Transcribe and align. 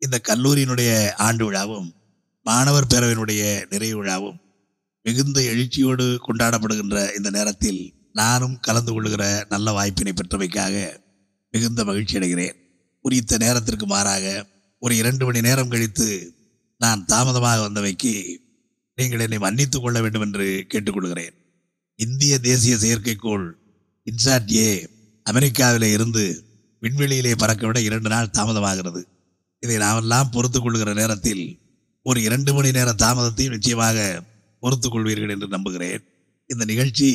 இந்த 0.00 0.20
கல்லூரியினுடைய 0.28 1.10
ஆண்டு 1.10 1.52
விழாவும் 1.52 1.90
மாணவர் 2.42 2.86
பேரவையினுடைய 2.86 3.66
நிறைவு 3.70 4.04
விழாவும் 4.04 4.38
மிகுந்த 5.02 5.40
எழுச்சியோடு 5.40 6.18
கொண்டாடப்படுகின்ற 6.26 7.16
இந்த 7.16 7.30
நேரத்தில் 7.30 7.94
நானும் 8.12 8.60
கலந்து 8.60 8.92
கொள்கிற 8.92 9.46
நல்ல 9.48 9.72
வாய்ப்பினை 9.72 10.12
பெற்றமைக்காக 10.12 11.00
மிகுந்த 11.50 11.84
மகிழ்ச்சி 11.84 12.18
அடைகிறேன். 12.18 12.56
குறித்த 13.00 13.36
நேரத்திற்கு 13.36 13.86
மாறாக 13.86 14.46
ஒரு 14.78 14.96
இரண்டு 14.96 15.24
மணி 15.24 15.40
நேரம் 15.40 15.68
கழித்து 15.68 16.34
நான் 16.78 17.04
தாமதமாக 17.04 17.68
வந்தமைக்கு 17.68 18.38
நீங்கள் 18.96 19.20
என்னை 19.20 19.38
மன்னித்துக் 19.38 19.82
கொள்ள 19.82 20.00
வேண்டும் 20.00 20.22
என்று 20.22 20.66
கேட்டுக்கொள்கிறேன். 20.68 21.34
இந்திய 21.96 22.38
தேசிய 22.38 22.76
செயற்கைக்கோள் 22.76 23.52
இன்சாட் 24.04 24.52
ஏ 24.54 24.88
அமெரிக்காவிலே 25.30 25.92
இருந்து 25.92 26.44
விண்வெளியிலே 26.82 27.36
பறக்க 27.36 27.66
விட 27.66 27.80
இரண்டு 27.80 28.08
நாள் 28.08 28.34
தாமதமாகிறது. 28.38 29.02
இதை 29.62 29.76
நாமெல்லாம் 29.84 30.30
பொறுத்து 30.34 30.58
கொள்கிற 30.60 30.90
நேரத்தில் 31.00 31.44
ஒரு 32.06 32.18
இரண்டு 32.26 32.50
மணி 32.56 32.68
நேர 32.76 32.90
தாமதத்தையும் 33.02 33.54
நிச்சயமாக 33.56 33.98
பொறுத்து 34.62 34.88
கொள்வீர்கள் 34.88 35.32
என்று 35.34 35.48
நம்புகிறேன். 35.48 36.02
இந்த 36.50 36.64
நிகழ்ச்சி 36.64 37.08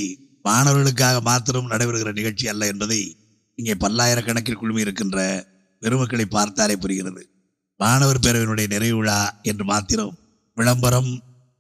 மாணவர்களுக்காக 0.46 1.22
மாத்திரம் 1.30 1.72
நடைபெறுகிற 1.72 2.12
நிகழ்ச்சி 2.20 2.46
அல்ல 2.48 2.66
என்பதை 2.74 3.00
இங்கே 3.58 3.76
பல்லாயிரக்கணக்கில் 3.84 4.60
குழுமி 4.62 4.84
இருக்கின்ற 4.86 5.18
பெருமக்களை 5.82 6.26
பார்த்தாலே 6.28 6.76
புரிகிறது. 6.84 7.24
மாணவர் 7.80 8.24
பேரவையினுடைய 8.26 8.68
நிறைவு 8.76 8.98
விழா 9.00 9.20
என்று 9.42 9.64
மாத்திரம் 9.72 10.14
விளம்பரம் 10.58 11.12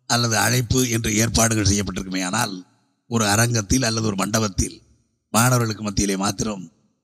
அல்லது 0.09 0.35
அழைப்பு 0.37 0.79
என்று 0.95 1.09
ஏற்பாடுகள் 1.21 1.69
செய்யப்பட்டிருக்குமே 1.71 2.21
ஆனால் 2.29 2.53
ஒரு 3.09 3.25
அரங்கத்தில் 3.33 3.87
அல்லது 3.89 4.07
ஒரு 4.07 4.17
மண்டபத்தில் 4.21 4.77
மாணவர்களுக்கு 5.33 5.83
மத்தியிலே 5.83 6.15
மாத்திரம் 6.17 6.63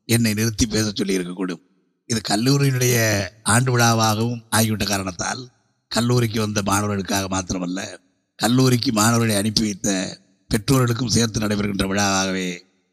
என்னை 0.10 0.34
நிறுத்தி 0.34 0.66
பேச 0.66 0.86
சொல்லி 0.92 1.18
இருக்கக்கூடும் 1.18 1.64
இது 2.10 2.22
கல்லூரியினுடைய 2.22 2.96
ஆண்டு 3.44 3.72
விழாவாகவும் 3.72 4.42
ஆகிவிட்ட 4.50 4.84
காரணத்தால் 4.84 5.42
கல்லூரிக்கு 5.92 6.40
வந்த 6.40 6.62
மாணவர்களுக்காக 6.62 7.28
மாத்திரமல்ல 7.28 7.80
கல்லூரிக்கு 8.40 8.92
மாணவர்களை 8.92 9.36
அனுப்பி 9.36 9.62
வைத்த 9.62 9.90
பெற்றோர்களுக்கும் 10.50 11.08
சேர்த்து 11.08 11.40
நடைபெறுகின்ற 11.40 11.86
விழாவாகவே 11.88 12.50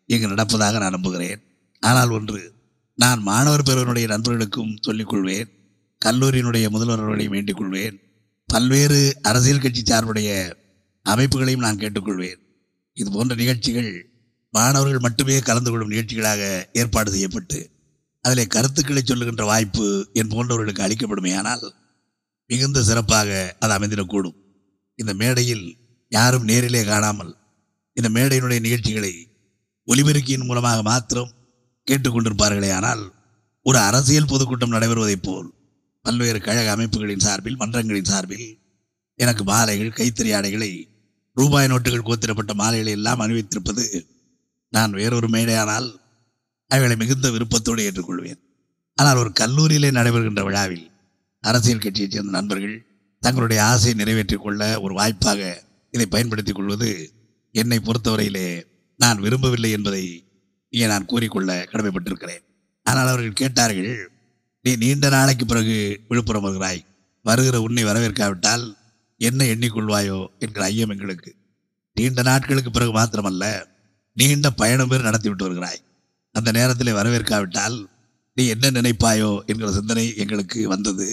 இங்கு 0.09 0.29
நடப்பதாக 0.29 0.79
நான் 0.79 0.91
நம்புகிறேன். 0.91 1.41
ஆனால் 1.83 2.09
ஒன்று 2.09 2.41
நான் 2.95 3.21
மாணவர் 3.23 3.63
பேரவனுடைய 3.63 4.07
நண்பர்களுக்கும் 4.07 4.79
சொல்லிக் 4.81 5.09
கொள்வேன் 5.09 5.51
கல்லூரியினுடைய 6.03 6.67
முதல்வர்களையும் 6.71 7.31
வேண்டிக் 7.31 7.57
கொள்வேன் 7.57 7.97
பல்வேறு 8.49 9.01
அரசியல் 9.23 9.61
கட்சி 9.61 9.83
சார்புடைய 9.83 10.31
அமைப்புகளையும் 11.07 11.59
நான் 11.59 11.77
கேட்டுக்கொள்வேன் 11.77 12.41
இது 12.97 13.11
போன்ற 13.11 13.35
நிகழ்ச்சிகள் 13.35 13.91
மாணவர்கள் 14.55 15.01
மட்டுமே 15.01 15.41
கலந்து 15.41 15.71
கொள்ளும் 15.71 15.89
நிகழ்ச்சிகளாக 15.89 16.43
ஏற்பாடு 16.73 17.11
செய்யப்பட்டு 17.11 17.59
அதிலே 18.21 18.47
கருத்துக்களை 18.47 19.03
சொல்லுகின்ற 19.05 19.45
வாய்ப்பு 19.45 20.11
என் 20.13 20.29
போன்றவர்களுக்கு 20.29 20.83
அளிக்கப்படுமேயானால் 20.83 21.73
மிகுந்த 22.47 22.83
சிறப்பாக 22.83 23.57
அது 23.59 23.73
அமைந்திடக்கூடும். 23.75 24.37
இந்த 24.95 25.15
மேடையில் 25.15 25.79
யாரும் 26.09 26.45
நேரிலே 26.45 26.85
காணாமல் 26.85 27.37
இந்த 27.93 28.09
மேடையினுடைய 28.09 28.61
நிகழ்ச்சிகளை 28.61 29.29
ஒலிபெருக்கியின் 29.89 30.47
மூலமாக 30.47 30.83
மாத்திரம் 30.83 31.35
கேட்டுக்கொண்டிருப்பார்களே 31.87 32.73
ஆனால் 32.73 33.13
ஒரு 33.63 33.79
அரசியல் 33.79 34.27
பொதுக்கூட்டம் 34.27 34.73
நடைபெறுவதைப் 34.73 35.23
போல் 35.23 35.55
பல்வேறு 36.03 36.41
கழக 36.41 36.71
அமைப்புகளின் 36.71 37.21
சார்பில் 37.21 37.57
மன்றங்களின் 37.57 38.05
சார்பில் 38.05 38.59
எனக்கு 39.15 39.45
மாலைகள் 39.45 39.89
கைத்தறி 39.89 40.37
ஆடைகளை 40.37 40.89
ரூபாய் 41.35 41.67
நோட்டுகள் 41.67 42.07
கோத்திரப்பட்ட 42.07 42.55
மாலைகளை 42.55 42.93
எல்லாம் 42.93 43.21
அணிவித்திருப்பது 43.21 44.07
நான் 44.69 44.91
வேறொரு 44.91 45.29
மேடையானால் 45.29 46.01
அவைகளை 46.69 46.97
மிகுந்த 46.97 47.31
விருப்பத்தோடு 47.31 47.91
ஏற்றுக்கொள்வேன். 47.91 48.41
ஆனால் 48.95 49.17
ஒரு 49.17 49.33
கல்லூரியிலே 49.41 49.91
நடைபெறுகின்ற 49.91 50.45
விழாவில் 50.45 50.91
அரசியல் 51.41 51.79
கட்சியைச் 51.79 52.11
சேர்ந்த 52.11 52.31
நண்பர்கள் 52.31 52.87
தங்களுடைய 53.21 53.65
ஆசையை 53.65 53.95
நிறைவேற்றிக் 53.95 54.43
கொள்ள 54.43 54.81
ஒரு 54.81 54.95
வாய்ப்பாக 54.95 55.63
இதை 55.91 56.07
பயன்படுத்திக் 56.07 56.55
கொள்வது 56.55 57.13
என்னை 57.53 57.79
பொறுத்தவரையிலே 57.79 58.67
நான் 58.97 59.21
விரும்பவில்லை 59.21 59.71
என்பதை 59.71 60.25
இங்கே 60.69 60.87
நான் 60.87 61.05
கூறிக்கொள்ள 61.05 61.69
கடமைப்பட்டிருக்கிறேன். 61.73 62.45
ஆனால் 62.83 63.07
அவர்கள் 63.07 63.33
கேட்டார்கள் 63.33 64.11
நீ 64.63 64.77
நீண்ட 64.77 65.09
நாளைக்கு 65.09 65.47
பிறகு 65.47 66.01
விழுப்புரம் 66.09 66.43
வருகிறாய். 66.43 66.85
வருகிற 67.23 67.61
உன்னை 67.61 67.85
வரவேற்காவிட்டால் 67.85 68.77
என்ன 69.17 69.45
எண்ணிக்கொள்வாயோ? 69.45 70.27
என்கிற 70.39 70.65
ஐயம் 70.65 70.89
எங்களுக்கு. 70.89 71.35
நீண்ட 71.95 72.23
நாட்களுக்கு 72.23 72.71
பிறகு 72.71 72.93
மாத்திரமல்ல 72.93 73.65
நீண்ட 74.15 74.51
பயணம் 74.51 74.89
பேர் 74.89 75.03
நடத்திவிட்டு 75.03 75.45
வருகிறாய். 75.45 75.81
அந்த 76.35 76.51
நேரத்தில் 76.53 76.93
வரவேற்காவிட்டால் 76.93 77.89
நீ 78.37 78.47
என்ன 78.47 78.71
நினைப்பாயோ 78.71 79.31
என்கிற 79.47 79.73
சிந்தனை 79.73 80.17
எங்களுக்கு 80.17 80.69
வந்தது. 80.69 81.09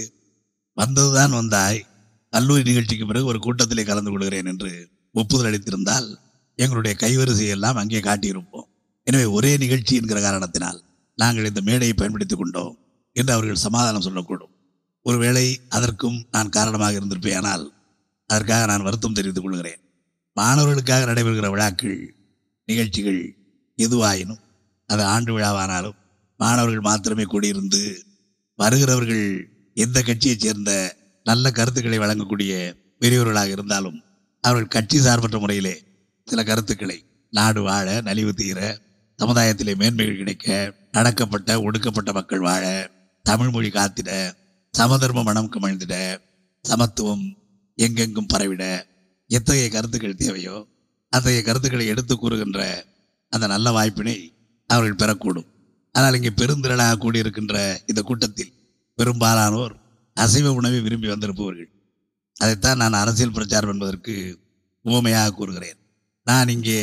வந்ததுதான் 0.77 1.29
வந்தாய். 1.29 1.79
கல்லூரி 2.29 2.63
நிகழ்ச்சிக்கு 2.63 3.05
பிறகு 3.05 3.25
ஒரு 3.25 3.39
கூட்டத்திலே 3.39 3.83
கலந்து 3.83 4.11
கொள்கிறேன் 4.11 4.45
என்று 4.45 4.71
ஒப்புதல் 5.11 5.47
அளித்திருந்தால் 5.49 6.07
எங்களுடைய 6.55 6.93
கைவரிசை 6.99 7.47
எல்லாம் 7.47 7.75
அங்கே 7.75 7.99
காட்டியிருப்போம். 7.99 8.67
எனவே 9.03 9.25
ஒரே 9.25 9.57
நிகழ்ச்சி 9.57 9.95
என்கிற 9.95 10.21
காரணத்தினால் 10.21 10.83
நாங்கள் 11.17 11.45
இந்த 11.45 11.61
மேடையை 11.61 11.93
பயன்படுத்திக் 11.93 12.37
கொண்டோம் 12.37 12.73
என்று 13.15 13.33
அவர்கள் 13.33 13.55
சமாதானம் 13.55 14.01
சொல்லக்கூடும். 14.01 14.53
ஒருவேளை 15.01 15.45
அதற்கும் 15.69 16.25
நான் 16.31 16.49
காரணமாக 16.49 16.99
இருந்திருப்பேனால் 16.99 17.65
அதற்காக 18.29 18.65
நான் 18.65 18.81
வருத்தம் 18.81 19.13
தெரிவித்துக் 19.13 19.43
கொள்கிறேன். 19.43 19.81
மாணவர்களுக்காக 20.37 21.05
நடைபெறுகிற 21.05 21.49
விழாக்கள் 21.49 22.15
நிகழ்ச்சிகள் 22.67 23.21
எதுவாயினும் 23.79 24.41
அது 24.89 25.03
ஆண்டு 25.05 25.31
விழாவானாலும் 25.33 25.97
மாணவர்கள் 26.39 26.87
மாத்திரமே 26.87 27.25
கூடியிருந்து 27.25 27.81
வருகிறவர்கள் 28.59 29.25
எந்த 29.77 29.97
கட்சியைச் 30.01 30.43
சேர்ந்த 30.45 30.71
நல்ல 31.25 31.45
கருத்துக்களை 31.51 31.99
வழங்கக்கூடிய 31.99 32.51
பெரியவர்களாக 33.01 33.55
இருந்தாலும் 33.55 33.97
அவர்கள் 34.43 34.73
கட்சி 34.75 34.97
சார்பற்ற 34.99 35.37
முறையிலே 35.39 35.75
சில 36.27 36.41
கருத்துக்களை 36.43 36.97
நாடு 37.33 37.61
வாழ 37.61 37.87
நலிவு 38.01 38.33
தீர 38.33 38.59
சமுதாயத்திலே 39.19 39.73
மேன்மைகள் 39.75 40.21
கிடைக்க 40.21 40.47
அடக்கப்பட்ட 40.93 41.57
ஒடுக்கப்பட்ட 41.61 42.09
மக்கள் 42.11 42.45
வாழ 42.47 42.63
தமிழ் 43.25 43.51
மொழி 43.51 43.69
காத்திட 43.69 44.09
சமதர்ம 44.73 45.23
மனம் 45.23 45.51
கமழ்ந்திட 45.53 45.95
சமத்துவம் 46.65 47.25
எங்கெங்கும் 47.77 48.31
பரவிட 48.33 48.63
எத்தகைய 49.29 49.67
கருத்துக்கள் 49.69 50.21
தேவையோ 50.21 50.55
அத்தகைய 51.13 51.41
கருத்துக்களை 51.43 51.85
எடுத்து 51.87 52.13
கூறுகின்ற 52.15 52.59
அந்த 53.33 53.45
நல்ல 53.47 53.67
வாய்ப்பினை 53.71 54.15
அவர்கள் 54.69 55.01
பெறக்கூடும். 55.01 55.47
ஆனால் 55.95 56.15
இங்கே 56.17 56.31
பெருந்திரளாக 56.41 56.99
கூடியிருக்கின்ற 57.03 57.55
இந்த 57.91 58.01
கூட்டத்தில் 58.09 58.53
பெரும்பாலானோர் 58.97 59.73
அசைவ 60.17 60.51
உணவை 60.59 60.79
விரும்பி 60.85 61.07
வந்திருப்பவர்கள். 61.11 61.69
அதைத்தான் 62.35 62.81
நான் 62.83 63.01
அரசியல் 63.01 63.35
பிரச்சாரம் 63.37 63.71
என்பதற்கு 63.73 64.15
உவமையாக 64.85 65.33
கூறுகிறேன். 65.39 65.77
நான் 66.27 66.51
இங்கே 66.55 66.79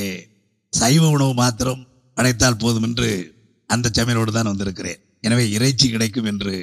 சைவ 0.73 1.03
உணவு 1.17 1.33
மாத்திரம் 1.43 1.83
படைத்தால் 2.17 2.63
போதும் 2.63 2.87
என்று 2.89 3.09
அந்த 3.71 3.91
சமையலோடு 3.99 4.33
தான் 4.37 4.51
வந்திருக்கிறேன். 4.53 5.01
எனவே 5.27 5.45
இறைச்சி 5.57 5.87
கிடைக்கும் 5.89 6.29
என்று 6.33 6.55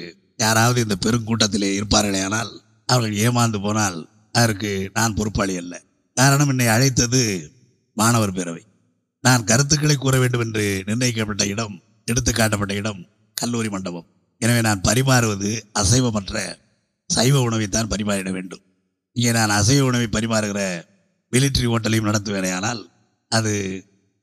யாராவது 0.44 0.78
இந்த 0.86 0.96
பெருங்கூட்டத்திலே 1.04 1.70
இருப்பார்களே 1.78 2.20
ஆனால் 2.26 2.50
அவர்கள் 2.88 3.20
ஏமாந்து 3.24 3.58
போனால் 3.66 3.98
அதற்கு 4.40 4.70
நான் 4.98 5.16
பொறுப்பாளி 5.18 5.54
அல்ல. 5.62 5.74
காரணம் 6.16 6.50
என்னை 6.52 6.66
அழைத்தது 6.74 7.20
மாணவர் 7.96 8.36
பேரவை. 8.38 8.62
நான் 9.24 9.46
கருத்துக்களை 9.50 9.96
கூற 9.96 10.14
வேண்டும் 10.18 10.42
என்று 10.44 10.64
நிர்ணயிக்கப்பட்ட 10.88 11.44
இடம் 11.46 11.74
எடுத்து 12.08 12.30
காட்டப்பட்ட 12.32 12.74
இடம் 12.74 13.00
கல்லூரி 13.36 13.68
மண்டபம். 13.74 14.06
எனவே 14.42 14.60
நான் 14.68 14.84
பரிமாறுவது 14.88 15.50
அசைவமற்ற 15.80 16.36
சைவ 17.10 17.36
உணவைத்தான் 17.48 17.90
பரிமாறிட 17.92 18.30
வேண்டும். 18.36 18.62
இங்கே 19.16 19.32
நான் 19.38 19.52
அசைவ 19.58 19.84
உணவை 19.90 20.08
பரிமாறுகிற 20.16 20.60
மிலிட்ரி 21.32 21.66
ஹோட்டலையும் 21.72 22.08
நடத்துவேனேயானால் 22.08 22.80
அது 23.32 23.52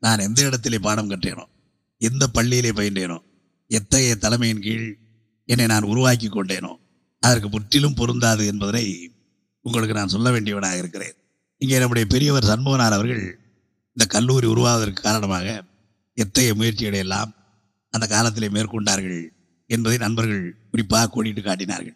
நான் 0.04 0.24
எந்த 0.28 0.40
இடத்திலே 0.48 0.80
பாடம் 0.88 1.12
கட்டேனோ 1.12 1.46
எந்த 2.02 2.24
பள்ளியிலே 2.36 2.72
பயின்றேனோ 2.80 3.18
எத்தகைய 3.72 4.16
தலைமையின் 4.26 4.64
கீழ் 4.66 4.88
என்னை 5.50 5.66
நான் 5.74 5.90
உருவாக்கி 5.92 6.28
கொண்டேனோ 6.30 6.72
அதற்கு 7.24 7.48
முற்றிலும் 7.56 7.98
பொருந்தாது 8.00 8.44
என்பதனை 8.52 8.84
உங்களுக்கு 9.66 9.98
நான் 10.00 10.14
சொல்ல 10.16 10.28
வேண்டியவனாக 10.36 10.82
இருக்கிறேன் 10.82 11.16
இங்கே 11.62 11.80
நம்முடைய 11.84 12.06
பெரியவர் 12.14 12.50
சண்முகனார் 12.52 12.96
அவர்கள் 12.98 13.24
இந்த 13.98 14.06
கல்லூரி 14.14 14.48
உருவாவதற்கு 14.48 15.02
காரணமாக 15.02 15.46
எத்தகைய 16.18 16.52
முயற்சிகளை 16.56 17.00
எல்லாம் 17.06 17.32
அந்த 17.94 18.06
காலத்திலே 18.08 18.48
மேற்கொண்டார்கள் 18.48 19.22
என்பதை 19.70 19.98
நண்பர்கள் 19.98 20.44
குறிப்பாக 20.72 21.10
கோடிட்டு 21.14 21.42
காட்டினார்கள். 21.42 21.96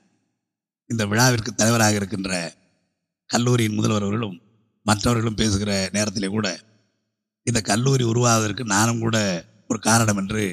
இந்த 0.89 1.03
விழாவிற்கு 1.05 1.51
தலைவராக 1.53 1.99
இருக்கின்ற 1.99 2.31
கல்லூரியின் 3.29 3.77
முதல்வர் 3.77 4.05
அவர்களும் 4.05 4.35
மற்றவர்களும் 4.85 5.37
பேசுகிற 5.41 5.71
நேரத்திலே 5.91 6.27
கூட 6.27 6.47
இந்த 7.47 7.59
கல்லூரி 7.61 8.03
உருவாவதற்கு 8.03 8.65
நானும் 8.65 8.99
கூட 8.99 9.17
ஒரு 9.67 9.79
காரணம் 9.79 10.19
என்று 10.23 10.43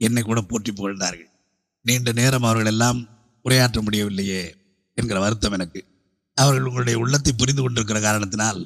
என்னை 0.00 0.22
கூட 0.22 0.40
போற்றி 0.40 0.72
புகழ்ந்தார்கள். 0.72 1.30
நீண்ட 1.84 2.12
நேரம் 2.12 2.46
அவர்கள் 2.48 2.72
எல்லாம் 2.74 3.00
உரையாற்ற 3.44 3.80
முடியவில்லையே 3.82 4.44
என்கிற 4.98 5.18
வருத்தம் 5.20 5.52
எனக்கு. 5.52 5.80
அவர்கள் 6.38 6.68
உங்களுடைய 6.68 6.98
உள்ளத்தை 6.98 7.32
புரிந்து 7.32 7.62
கொண்டிருக்கிற 7.62 7.98
காரணத்தினால் 8.00 8.62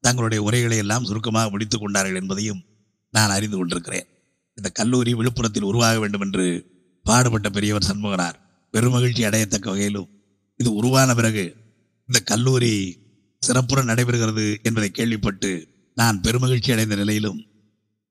தங்களுடைய 0.00 0.44
உரைகளை 0.44 0.76
எல்லாம் 0.76 1.04
சுருக்கமாக 1.04 1.50
முடித்துக் 1.50 1.80
கொண்டார்கள் 1.80 2.14
என்பதையும் 2.14 2.64
நான் 3.10 3.30
அறிந்து 3.30 3.56
கொண்டிருக்கிறேன். 3.56 4.06
இந்த 4.58 4.70
கல்லூரி 4.70 5.14
விழுப்புரத்தில் 5.14 5.68
உருவாக 5.70 5.98
வேண்டும் 5.98 6.20
என்று 6.20 6.46
பாடுபட்ட 7.02 7.50
பெரியவர் 7.50 7.86
சண்முகனார் 7.88 8.38
பெருமகிழ்ச்சி 8.72 9.22
அடையத்தக்க 9.24 9.70
வகையிலும் 9.70 10.08
இது 10.56 10.74
உருவான 10.74 11.14
பிறகு 11.14 11.56
இந்த 12.06 12.20
கல்லூரி 12.20 12.72
சிறப்புற 13.42 13.82
நடைபெறுகிறது 13.82 14.62
என்பதை 14.62 14.90
கேள்விப்பட்டு 14.90 15.68
நான் 15.94 16.20
பெருமகிழ்ச்சி 16.20 16.72
அடைந்த 16.72 16.96
நிலையிலும் 16.96 17.38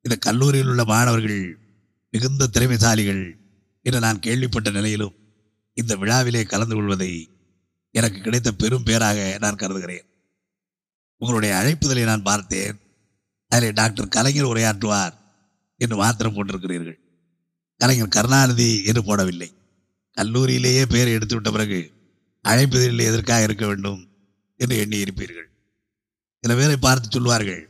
இந்த 0.02 0.16
கல்லூரியில் 0.16 0.68
உள்ள 0.68 0.84
மாணவர்கள் 0.86 1.60
மிகுந்த 2.10 2.50
திறமைசாலிகள் 2.54 3.24
என்று 3.82 4.00
நான் 4.00 4.20
கேள்விப்பட்ட 4.20 4.70
நிலையிலும் 4.70 5.16
இந்த 5.74 5.96
விழாவிலே 5.96 6.44
கலந்து 6.44 6.76
கொள்வதை 6.76 7.12
எனக்கு 7.92 8.22
கிடைத்த 8.22 8.52
பெரும் 8.52 8.84
பேராக 8.84 9.38
நான் 9.40 9.56
கருதுகிறேன். 9.56 10.06
உங்களுடைய 11.22 11.52
அழைப்புதலை 11.60 12.04
நான் 12.10 12.28
பார்த்தேன். 12.30 12.78
அதில் 13.52 13.78
டாக்டர் 13.80 14.14
கலைஞர் 14.16 14.52
உரையாற்றுவார் 14.52 15.16
என்று 15.82 15.96
மாத்திரம் 16.02 16.36
போட்டிருக்கிறீர்கள் 16.36 16.98
கலைஞர் 17.82 18.16
கருணாநிதி 18.16 18.70
என்று 18.90 19.02
போடவில்லை. 19.10 19.50
கல்லூரியிலேயே 20.18 20.84
பெயர் 20.94 21.16
எடுத்துவிட்ட 21.16 21.50
பிறகு 21.56 21.80
அழைப்பதில் 22.46 23.08
எதற்காக 23.10 23.46
இருக்க 23.48 23.66
வேண்டும் 23.66 24.02
என்று 24.60 24.76
எண்ணி 24.84 24.98
இருப்பீர்கள் 25.06 25.48
சில 26.44 26.56
பேரை 26.60 26.78
பார்த்து 26.78 27.08
சொல்வார்கள் 27.16 27.62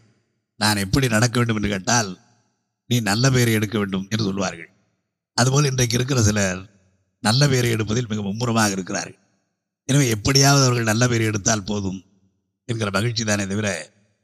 நான் 0.60 0.82
எப்படி 0.86 1.08
நடக்க 1.16 1.36
வேண்டும் 1.40 1.58
என்று 1.60 1.72
கேட்டால் 1.74 2.10
நீ 2.90 2.96
நல்ல 3.10 3.26
பெயரை 3.36 3.54
எடுக்க 3.58 3.76
வேண்டும் 3.82 4.06
என்று 4.12 4.24
சொல்வார்கள். 4.28 4.70
அதுபோல் 5.38 5.70
இன்றைக்கு 5.70 5.98
இருக்கிற 5.98 6.20
சிலர் 6.28 6.62
நல்ல 7.24 7.42
பெயரை 7.52 7.70
எடுப்பதில் 7.76 8.10
மிக 8.12 8.22
மும்முரமாக 8.28 8.76
இருக்கிறார்கள். 8.76 9.20
எனவே 9.90 10.06
எப்படியாவது 10.16 10.64
அவர்கள் 10.66 10.90
நல்ல 10.92 11.04
பெயரை 11.08 11.26
எடுத்தால் 11.32 11.68
போதும். 11.72 12.00
இருக்கிற 12.68 12.92
மகிழ்ச்சி 12.92 13.24
தானே 13.24 13.48
தவிர 13.48 13.68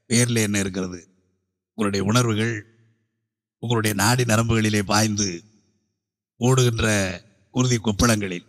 பெயரில் 0.06 0.36
என்ன 0.36 0.60
இருக்கிறது? 0.60 1.08
உங்களுடைய 1.70 2.06
உணர்வுகள் 2.06 2.66
உங்களுடைய 3.60 3.96
நாடி 3.96 4.24
நரம்புகளிலே 4.24 4.82
பாய்ந்து 4.82 5.44
ஓடுகின்ற 6.38 6.88
குருதி 7.52 7.78
கொப்பளங்களில் 7.78 8.46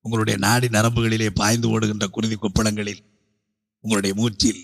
உங்களுடைய 0.00 0.38
நாடி 0.38 0.68
நரம்புகளிலே 0.68 1.30
பாய்ந்து 1.30 1.68
ஓடுகின்ற 1.68 2.06
குருதி 2.06 2.34
கொப்பளங்களில் 2.34 3.02
உங்களுடைய 3.80 4.16
மூச்சில் 4.16 4.62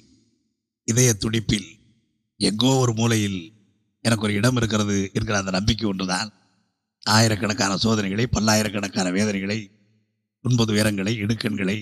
இதய 0.84 1.16
துடிப்பில் 1.18 1.68
எங்கோ 2.36 2.74
ஒரு 2.74 2.92
மூலையில் 2.94 3.52
எனக்கு 4.00 4.24
ஒரு 4.24 4.34
இடம் 4.34 4.56
இருக்கிறது 4.56 5.10
என்கிற 5.12 5.38
அந்த 5.38 5.50
நம்பிக்கை 5.50 5.88
ஒன்றுதான். 5.88 6.32
ஆயிரக்கணக்கான 7.04 7.76
சோதனைகளை 7.76 8.26
பல்லாயிரக்கணக்கான 8.26 9.10
வேதனைகளை 9.10 9.58
துன்ப 10.40 10.64
துயரங்களை 10.64 11.12
இடுக்கண்களை 11.18 11.78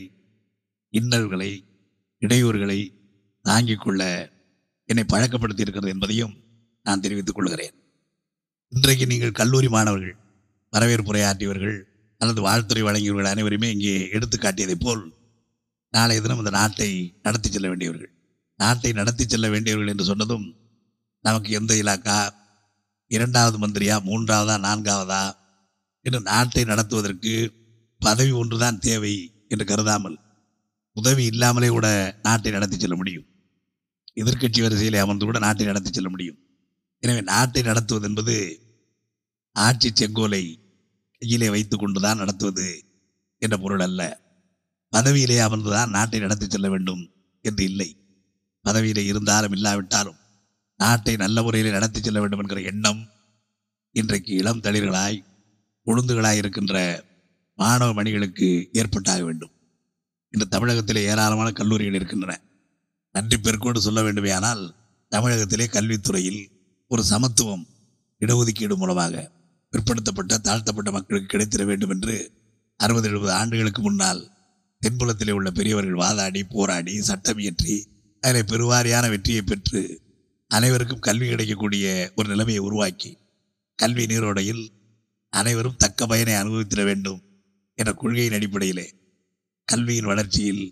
இன்னல்களை 0.89 1.65
இடையூறுகளை 2.21 2.93
தாங்கிக் 3.43 3.81
கொள்ள 3.81 4.31
என்னை 4.85 5.05
பழக்கப்படுத்தி 5.05 5.61
இருக்கிறது 5.61 5.89
என்பதையும் 5.89 6.37
நான் 6.83 7.01
தெரிவித்துக் 7.01 7.35
கொள்கிறேன். 7.35 7.75
இன்றைக்கு 8.69 9.07
நீங்கள் 9.07 9.33
கல்லூரி 9.33 9.69
மாணவர்கள் 9.69 10.17
வரவேற்புரையாற்றியவர்கள் 10.73 11.83
அல்லது 12.19 12.49
வாழ்த்துறை 12.49 12.83
வழங்கியவர்கள் 12.83 13.25
அனைவருமே 13.25 13.73
இங்கே 13.73 14.09
எடுத்து 14.09 14.39
காட்டியதைப் 14.39 14.81
போல் 14.81 15.13
நாளைய 15.91 16.23
தினம் 16.23 16.39
இந்த 16.39 16.51
நாட்டை 16.51 17.15
நடத்தி 17.23 17.51
செல்ல 17.51 17.69
வேண்டியவர்கள். 17.69 18.11
நாட்டை 18.57 18.93
நடத்தி 18.93 19.27
செல்ல 19.27 19.49
வேண்டியவர்கள் 19.49 19.93
என்று 19.93 20.05
சொன்னதும் 20.05 20.55
நமக்கு 21.23 21.51
எந்த 21.51 21.75
இலாக்கா? 21.75 22.31
இரண்டாவது 23.07 23.69
மந்திரியா? 23.69 23.99
மூன்றாவதா? 24.03 24.61
நான்காவதா? 24.61 25.37
என்று 26.01 26.21
நாட்டை 26.21 26.65
நடத்துவதற்கு 26.65 27.53
பதவி 27.99 28.31
ஒன்றுதான் 28.31 28.79
தேவை 28.79 29.45
என்று 29.49 29.65
கருதாமல் 29.65 30.19
உதவி 30.97 31.25
இல்லாமலே 31.25 31.69
கூட 31.69 32.19
நாட்டை 32.23 32.51
நடத்தி 32.53 32.79
செல்ல 32.79 32.97
முடியும். 32.97 33.27
எதிர்க்கட்சி 34.15 34.61
வரிசையிலே 34.63 34.99
அமர்ந்து 34.99 35.25
கூட 35.25 35.39
நாட்டை 35.39 35.67
நடத்தி 35.67 35.91
செல்ல 35.93 36.09
முடியும். 36.09 36.39
எனவே 36.99 37.21
நாட்டை 37.21 37.63
நடத்துவது 37.63 38.09
என்பது 38.09 38.37
ஆட்சி 39.57 39.89
செங்கோலை 39.93 40.43
கையிலே 41.19 41.49
வைத்துக் 41.51 41.81
கொண்டுதான் 41.81 42.17
நடத்துவது 42.17 42.67
என்ற 43.43 43.57
பொருள் 43.57 43.81
அல்ல. 43.81 44.21
பதவியிலே 44.93 45.37
அமர்ந்துதான் 45.47 45.89
நாட்டை 45.89 46.19
நடத்தி 46.21 46.47
செல்ல 46.49 46.69
வேண்டும் 46.69 47.03
என்று 47.41 47.65
இல்லை. 47.65 47.89
பதவியிலே 48.65 49.05
இருந்தாலும் 49.05 49.53
இல்லாவிட்டாலும் 49.53 50.19
நாட்டை 50.81 51.17
நல்ல 51.17 51.43
முறையில் 51.43 51.71
நடத்தி 51.71 52.01
செல்ல 52.01 52.21
வேண்டும் 52.21 52.39
என்கிற 52.39 52.61
எண்ணம் 52.61 53.03
இன்றைக்கு 53.93 54.33
இளம் 54.35 54.61
தளிர்களாய் 54.61 55.19
உளுந்துகளாய் 55.87 56.37
இருக்கின்ற 56.37 57.05
மாணவ 57.59 57.93
மணிகளுக்கு 57.93 58.69
ஏற்பட்டாக 58.73 59.25
வேண்டும். 59.25 59.53
இன்று 60.37 60.47
தமிழகத்திலே 60.49 61.03
ஏராளமான 61.05 61.49
கல்லூரிகள் 61.51 61.95
இருக்கின்றன. 61.95 62.33
நன்றி 63.15 63.37
பெருக்கோடு 63.37 63.79
சொல்ல 63.79 64.01
வேண்டுமேயானால் 64.03 64.63
தமிழகத்திலே 65.13 65.67
கல்வித்துறையில் 65.67 66.41
ஒரு 66.91 67.03
சமத்துவம் 67.05 67.63
இடஒதுக்கீடு 68.23 68.77
மூலமாக 68.77 69.15
பிற்படுத்தப்பட்ட 69.73 70.39
தாழ்த்தப்பட்ட 70.39 70.91
மக்களுக்கு 70.91 71.31
கிடைத்திட 71.33 71.65
வேண்டும் 71.65 71.91
என்று 71.91 72.17
அறுபது 72.81 73.09
எழுபது 73.09 73.33
ஆண்டுகளுக்கு 73.33 73.83
முன்னால் 73.83 74.21
தென்புலத்திலே 74.83 75.31
உள்ள 75.31 75.51
பெரியவர்கள் 75.51 76.01
வாதாடி 76.01 76.43
போராடி 76.45 77.01
சட்டம் 77.01 77.39
இயற்றி 77.39 77.77
அதில் 78.23 78.49
பெருவாரியான 78.49 79.09
வெற்றியை 79.09 79.43
பெற்று 79.43 79.81
அனைவருக்கும் 80.51 80.99
கல்வி 80.99 81.29
கிடைக்கக்கூடிய 81.29 81.87
ஒரு 82.15 82.29
நிலைமையை 82.29 82.59
உருவாக்கி 82.59 83.13
கல்வி 83.79 84.07
நீரோடையில் 84.07 84.65
அனைவரும் 85.33 85.77
தக்க 85.77 86.07
பயனை 86.07 86.35
அனுபவித்திட 86.35 86.85
வேண்டும் 86.85 87.21
என்ற 87.79 87.93
கொள்கையின் 87.93 88.33
அடிப்படையிலே 88.33 88.87
கல்வியின் 89.67 90.05
வளர்ச்சியில் 90.05 90.65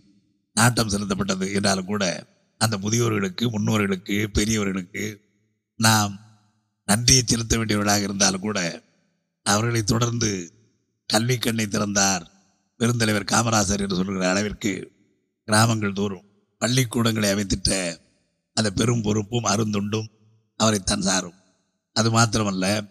நாட்டம் 0.55 0.89
செலுத்தப்பட்டது. 0.89 1.53
என்றாலும் 1.53 1.85
கூட 1.85 2.05
அந்த 2.59 2.79
முதியோர்களுக்கு 2.79 3.45
முன்னோர்களுக்கு 3.51 4.27
பெரியவர்களுக்கு 4.27 5.21
நாம் 5.77 6.13
நன்றியை 6.85 7.23
செலுத்த 7.27 7.59
வேண்டியவர்களாக 7.59 8.03
இருந்தாலும் 8.03 8.41
கூட 8.41 8.83
அவர்களை 9.43 9.83
தொடர்ந்து 9.83 10.31
கல்வி 11.07 11.39
கண்ணை 11.39 11.67
திறந்தார் 11.67 12.25
பெருந்தலைவர் 12.79 13.31
காமராசர் 13.33 13.81
என்று 13.81 13.97
சொல்கிற 13.97 14.31
அளவிற்கு 14.31 14.93
கிராமங்கள் 15.45 15.93
தோறும் 15.93 16.25
பள்ளிக்கூடங்களை 16.59 17.29
அமைத்திட்ட 17.31 17.99
அந்த 18.53 18.71
பெரும் 18.71 19.03
பொறுப்பும் 19.03 19.45
அருந்துண்டும் 19.45 20.09
அவரை 20.57 20.81
தன் 20.81 21.01
சாரும். 21.01 21.39
அது 21.93 22.11
மாத்திரமல்ல 22.11 22.89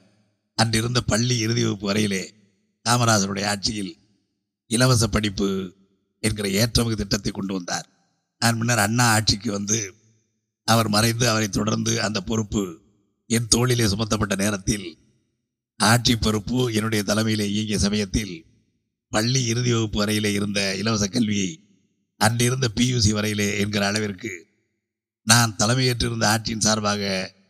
அன்றிருந்த 0.56 1.02
பள்ளி 1.02 1.38
இறுதி 1.38 1.64
வகுப்பு 1.64 1.94
வரையிலே 1.94 2.24
காமராசருடைய 2.90 3.46
ஆட்சியில் 3.46 3.98
இலவச 4.68 5.08
படிப்பு 5.08 5.48
என்கிற 6.24 6.48
ஏற்றமிகு 6.62 6.96
திட்டத்தை 6.96 7.32
கொண்டு 7.32 7.54
வந்தார். 7.54 7.88
நான் 8.42 8.56
முன்னர் 8.56 8.86
அண்ணா 8.86 9.06
ஆட்சிக்கு 9.16 9.52
வந்து 9.52 9.80
அவர் 10.68 10.90
மறைந்து 10.90 11.26
அவரை 11.30 11.48
தொடர்ந்து 11.50 11.94
அந்த 12.02 12.20
பொறுப்பு 12.22 12.64
என் 13.30 13.48
தோளிலே 13.48 13.86
சுமத்தப்பட்ட 13.88 14.36
நேரத்தில் 14.36 14.88
ஆட்சி 15.80 16.14
பொறுப்பு 16.16 16.58
என்னுடைய 16.74 17.02
தலைமையிலே 17.04 17.46
இயங்கிய 17.52 17.78
சமயத்தில் 17.80 18.34
பள்ளி 19.12 19.42
இறுதி 19.46 19.72
வகுப்பு 19.74 19.98
வரையிலே 20.04 20.32
இருந்த 20.34 20.60
இலவச 20.76 21.06
கல்வியை 21.08 21.50
அன்றிருந்த 22.22 22.68
பியூசி 22.76 23.12
வரையிலே 23.18 23.48
என்கிற 23.60 23.84
அளவிற்கு 23.88 24.32
நான் 25.28 25.56
தலைமையேற்றிருந்த 25.60 26.26
ஆட்சியின் 26.34 26.66
சார்பாக 26.68 27.02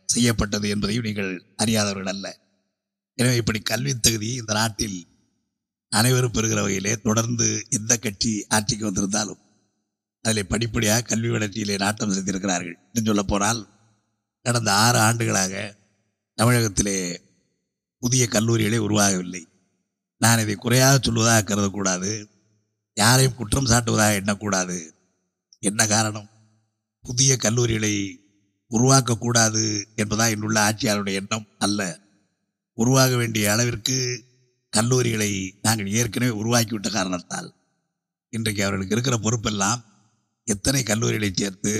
செய்யப்பட்டது 0.06 0.66
என்பதையும் 0.68 1.04
நீங்கள் 1.04 1.30
அறியாதவர்கள் 1.56 2.10
அல்ல. 2.14 2.26
எனவே 3.18 3.36
இப்படி 3.36 3.60
கல்வி 3.60 3.92
தகுதி 3.98 4.30
இந்த 4.34 4.52
நாட்டில் 4.52 4.98
அனைவரும் 5.94 6.30
பெறுகிற 6.30 6.60
வகையிலே 6.60 6.96
தொடர்ந்து 6.96 7.66
எந்த 7.68 7.96
கட்சி 7.96 8.46
ஆட்சிக்கு 8.48 8.84
வந்திருந்தாலும் 8.84 9.38
அதில் 10.22 10.46
படிப்படியாக 10.46 11.00
கல்வி 11.00 11.28
வளர்ச்சியிலே 11.28 11.78
நாட்டம் 11.78 12.12
செலுத்தியிருக்கிறார்கள். 12.12 12.74
என்று 12.86 13.02
சொல்ல 13.04 13.22
போனால் 13.22 13.68
கடந்த 14.42 14.72
ஆறு 14.72 14.98
ஆண்டுகளாக 14.98 15.76
தமிழகத்திலே 16.34 17.20
புதிய 17.98 18.28
கல்லூரிகளே 18.30 18.76
உருவாகவில்லை. 18.76 19.46
நான் 20.18 20.38
இதை 20.38 20.54
குறையாக 20.54 21.10
சொல்வதாக 21.10 21.50
கருதக்கூடாது. 21.50 22.26
யாரையும் 22.94 23.34
குற்றம் 23.34 23.66
சாட்டுவதாக 23.66 24.20
எண்ணக்கூடாது. 24.20 24.90
என்ன 25.58 25.86
காரணம்? 25.86 26.28
புதிய 27.02 27.36
கல்லூரிகளை 27.42 28.16
உருவாக்கக்கூடாது 28.70 29.84
என்பதா 29.96 30.30
இன்றுள்ள 30.30 30.70
ஆட்சியாளருடைய 30.70 31.12
எண்ணம் 31.12 31.46
அல்ல. 31.58 31.98
உருவாக 32.72 33.16
வேண்டிய 33.16 33.52
அளவிற்கு 33.52 34.24
கல்லூரிகளை 34.74 35.30
நாங்கள் 35.62 35.94
ஏற்கனவே 35.98 36.32
உருவாக்கிவிட்ட 36.40 36.88
காரணத்தால் 36.90 37.48
இன்றைக்கு 38.32 38.62
அவர்களுக்கு 38.64 38.94
இருக்கிற 38.96 39.16
பொறுப்பெல்லாம் 39.16 39.82
எத்தனை 40.48 40.80
கல்லூரிகளை 40.82 41.30
சேர்த்து 41.32 41.72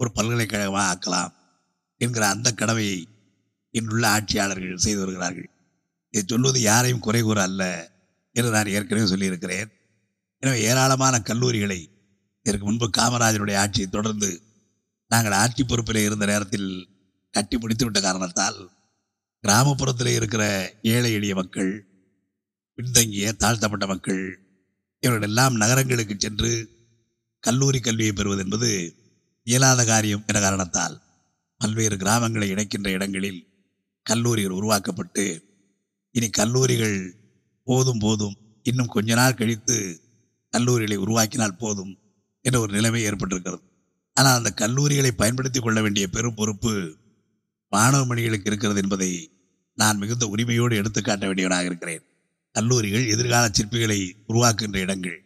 ஒரு 0.00 0.08
பல்கலைக்கழகமாக 0.16 0.86
ஆக்கலாம் 0.92 1.32
என்கிற 2.00 2.24
அந்த 2.28 2.48
கடமையை 2.52 2.98
இன்றுள்ள 3.74 4.04
ஆட்சியாளர்கள் 4.16 4.84
செய்து 4.86 5.00
வருகிறார்கள். 5.02 5.48
இதை 6.14 6.22
சொல்வது 6.26 6.58
யாரையும் 6.60 7.04
குறை 7.06 7.22
கூற 7.22 7.38
அல்ல 7.42 7.62
என்று 8.36 8.50
நான் 8.50 8.72
ஏற்கனவே 8.76 9.06
சொல்லியிருக்கிறேன். 9.12 9.70
எனவே 10.42 10.58
ஏராளமான 10.70 11.14
கல்லூரிகளை 11.28 11.80
இதற்கு 12.46 12.64
முன்பு 12.66 12.86
காமராஜருடைய 12.98 13.56
ஆட்சியை 13.62 13.88
தொடர்ந்து 13.88 14.30
நாங்கள் 15.10 15.36
ஆட்சி 15.42 15.62
பொறுப்பில் 15.64 16.04
இருந்த 16.06 16.24
நேரத்தில் 16.26 16.68
கட்டி 17.34 17.56
முடித்துவிட்ட 17.56 18.00
காரணத்தால் 18.00 18.58
கிராமப்புறத்தில் 19.44 20.16
இருக்கிற 20.18 20.44
ஏழை 20.92 21.10
எளிய 21.18 21.34
மக்கள் 21.34 21.72
பின்தங்கிய 22.78 23.32
தாழ்த்தப்பட்ட 23.32 23.86
மக்கள் 23.86 24.22
இவர்கள் 25.00 25.28
எல்லாம் 25.28 25.54
நகரங்களுக்கு 25.54 26.14
சென்று 26.18 26.50
கல்லூரி 27.40 27.80
கல்வியை 27.80 28.12
பெறுவது 28.12 28.42
என்பது 28.42 28.70
இயலாத 29.46 29.84
காரியம் 29.84 30.24
என 30.26 30.40
காரணத்தால் 30.40 31.02
பல்வேறு 31.58 31.96
கிராமங்களை 31.96 32.46
இணைக்கின்ற 32.50 32.88
இடங்களில் 32.88 33.40
கல்லூரிகள் 34.02 34.52
உருவாக்கப்பட்டு 34.52 35.24
இனி 36.10 36.30
கல்லூரிகள் 36.30 36.98
போதும் 37.64 37.98
போதும் 37.98 38.36
இன்னும் 38.62 38.86
கொஞ்ச 38.86 39.14
நாள் 39.14 39.34
கழித்து 39.34 39.76
கல்லூரிகளை 40.52 40.96
உருவாக்கினால் 40.96 41.58
போதும் 41.58 41.98
என்ற 42.44 42.60
ஒரு 42.60 42.72
நிலைமை 42.72 43.04
ஏற்பட்டிருக்கிறது. 43.06 43.62
ஆனால் 44.14 44.36
அந்த 44.36 44.50
கல்லூரிகளை 44.56 45.10
பயன்படுத்திக் 45.10 45.62
கொள்ள 45.62 45.82
வேண்டிய 45.82 46.08
பெரும் 46.08 46.34
பொறுப்பு 46.34 46.96
மாணவ 47.72 48.04
மணிகளுக்கு 48.04 48.50
இருக்கிறது 48.50 48.80
என்பதை 48.82 49.30
நான் 49.78 49.98
மிகுந்த 49.98 50.26
உரிமையோடு 50.26 50.76
எடுத்துக்காட்ட 50.76 51.26
வேண்டியவனாக 51.26 51.64
இருக்கிறேன். 51.64 52.04
கல்லூரிகள் 52.54 53.08
எதிர்கால 53.08 53.48
சிற்பிகளை 53.48 54.12
உருவாக்குகின்ற 54.28 54.76
இடங்கள் 54.76 55.18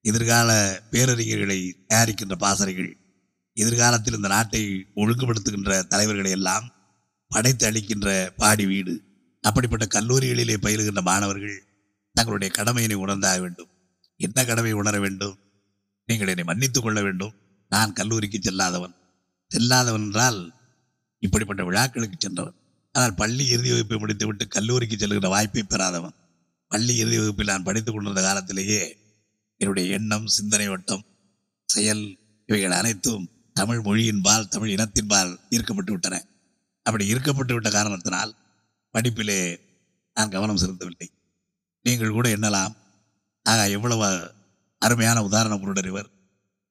எதிர்கால 0.00 0.50
பேரறிஞர்களை 0.90 1.58
தயாரிக்கின்ற 1.88 2.34
பாசறைகள் 2.34 2.96
எதிர்காலத்தில் 3.56 4.14
இந்த 4.14 4.28
நாட்டை 4.28 4.62
ஒழுங்குபடுத்துகின்ற 4.96 5.82
தலைவர்களை 5.82 6.30
எல்லாம் 6.30 6.72
படைத்து 7.28 7.66
அளிக்கின்ற 7.66 8.32
பாடி 8.36 8.66
வீடு 8.66 8.94
அப்படிப்பட்ட 9.40 10.00
கல்லூரிகளிலே 10.00 10.56
பயிலுகின்ற 10.62 11.00
மாணவர்கள் 11.00 11.58
தங்களுடைய 12.14 12.54
கடமையினை 12.56 12.94
உணர்ந்தாக 12.94 13.40
வேண்டும். 13.40 13.68
என்ன 14.16 14.44
கடமை 14.44 14.72
உணர 14.72 15.00
வேண்டும்? 15.00 15.36
நீங்கள் 16.06 16.28
என்னை 16.28 16.44
மன்னித்து 16.44 16.80
கொள்ள 16.80 17.02
வேண்டும். 17.02 17.34
நான் 17.68 17.92
கல்லூரிக்கு 17.92 18.38
செல்லாதவன். 18.38 18.94
செல்லாதவன் 19.50 20.04
என்றால் 20.06 20.40
இப்படிப்பட்ட 21.18 21.62
விழாக்களுக்கு 21.64 22.16
சென்றவன். 22.18 22.54
ஆனால் 22.92 23.14
பள்ளி 23.14 23.44
இறுதி 23.46 23.70
வகுப்பை 23.70 23.98
முடித்துவிட்டு 23.98 24.48
கல்லூரிக்கு 24.48 24.96
செல்கிற 24.96 25.28
வாய்ப்பை 25.28 25.62
பெறாதவன். 25.62 26.14
பள்ளி 26.72 26.96
இறுதி 26.96 27.18
வகுப்பில் 27.18 27.50
நான் 27.52 27.62
படித்துக் 27.62 27.94
கொண்டிருந்த 27.94 28.22
காலத்திலேயே 28.28 28.82
என்னுடைய 29.56 29.94
எண்ணம் 29.96 30.26
சிந்தனை 30.26 30.68
வட்டம் 30.68 31.04
செயல் 31.68 32.04
இவைகள் 32.48 32.70
அனைத்தும் 32.70 33.24
தமிழ் 33.52 33.78
மொழியின்பால் 33.78 34.48
தமிழ் 34.48 34.74
இனத்தின்பால் 34.74 35.32
ஈர்க்கப்பட்டு 35.50 35.92
விட்டன. 35.92 36.16
அப்படி 36.82 37.04
ஈர்க்கப்பட்டு 37.12 37.52
விட்ட 37.52 37.70
காரணத்தினால் 37.70 38.32
படிப்பிலே 38.94 39.40
நான் 40.14 40.30
கவனம் 40.30 40.56
செலுத்தவில்லை. 40.56 41.08
நீங்கள் 41.82 42.10
கூட 42.10 42.28
எண்ணலாம். 42.28 42.74
ஆக 43.42 43.68
எவ்வளவு 43.68 44.08
அருமையான 44.78 45.18
உதாரண 45.22 45.54
பொருடர் 45.54 45.86
இவர். 45.86 46.08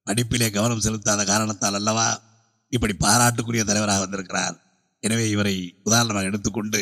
படிப்பிலே 0.08 0.48
கவனம் 0.52 0.84
செலுத்தாத 0.88 1.26
காரணத்தால் 1.26 1.74
அல்லவா 1.74 2.08
இப்படி 2.74 2.94
பாராட்டுக்குரிய 3.00 3.64
தலைவராக 3.64 4.00
வந்திருக்கிறார். 4.00 4.56
எனவே 5.04 5.30
இவரை 5.30 5.56
உதாரணமாக 5.84 6.26
எடுத்துக்கொண்டு 6.26 6.82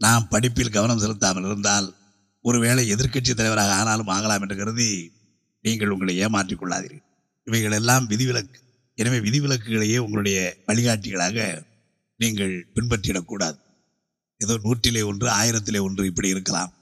நாம் 0.00 0.28
படிப்பில் 0.28 0.76
கவனம் 0.76 0.98
செலுத்தாமல் 0.98 1.44
இருந்தால் 1.44 1.88
ஒருவேளை 2.44 2.82
எதிர்க்கட்சி 2.94 3.32
தலைவராக 3.34 3.72
ஆனாலும் 3.80 4.12
ஆகலாம் 4.14 4.42
என்று 4.44 4.56
கருதி 4.56 4.88
நீங்கள் 5.64 5.92
உங்களை 5.94 6.14
ஏமாற்றிக் 6.24 6.60
கொள்ளாதீர்கள். 6.60 7.04
இவைகள் 7.46 7.76
எல்லாம் 7.78 8.06
விதிவிலக்கு. 8.06 8.58
எனவே 8.98 9.18
விதிவிலக்குகளையே 9.18 9.98
உங்களுடைய 10.04 10.38
வழிகாட்டிகளாக 10.68 11.36
நீங்கள் 12.20 12.54
பின்பற்றிடக்கூடாது 12.74 13.58
ஏதோ 14.40 14.54
நூற்றிலே 14.64 15.02
ஒன்று 15.10 15.26
ஆயிரத்திலே 15.40 15.80
ஒன்று 15.86 16.02
இப்படி 16.10 16.28
இருக்கலாம். 16.28 16.72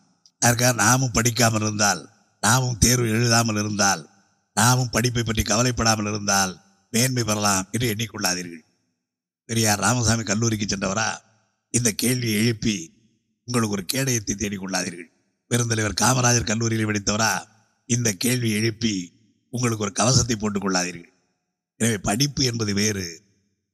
அதற்காக 0.42 0.72
நாமும் 0.84 1.14
படிக்காமல் 1.16 1.60
இருந்தால் 1.60 2.00
நாமும் 2.42 2.78
தேர்வு 2.78 3.06
எழுதாமல் 3.16 3.60
இருந்தால் 3.62 4.02
நாமும் 4.56 4.92
படிப்பை 4.94 5.22
பற்றி 5.22 5.42
கவலைப்படாமல் 5.42 6.08
இருந்தால் 6.12 6.52
மேன்மை 6.92 7.22
பெறலாம் 7.24 7.66
என்று 7.70 7.86
எண்ணிக்கொள்ளாதீர்கள். 7.92 8.64
பெரியார் 9.48 9.82
ராமசாமி 9.84 10.24
கல்லூரிக்கு 10.24 10.66
சென்றவரா? 10.66 11.08
இந்த 11.74 11.88
கேள்வியை 12.02 12.36
எழுப்பி 12.42 12.76
உங்களுக்கு 13.48 13.76
ஒரு 13.76 13.84
கேடயத்தை 13.92 14.34
தேடிக்கொள்ளாதீர்கள் 14.34 15.10
பெருந்தலைவர் 15.50 16.00
காமராஜர் 16.00 16.50
கல்லூரியில் 16.50 16.86
படித்தவரா? 16.86 17.44
இந்த 17.86 18.12
கேள்வி 18.12 18.50
எழுப்பி 18.50 19.12
உங்களுக்கு 19.48 19.82
ஒரு 19.82 19.92
கவசத்தை 19.92 20.36
போட்டுக் 20.36 20.64
கொள்ளாதீர்கள். 20.64 21.12
எனவே 21.76 21.98
படிப்பு 21.98 22.44
என்பது 22.44 22.74
வேறு 22.74 23.22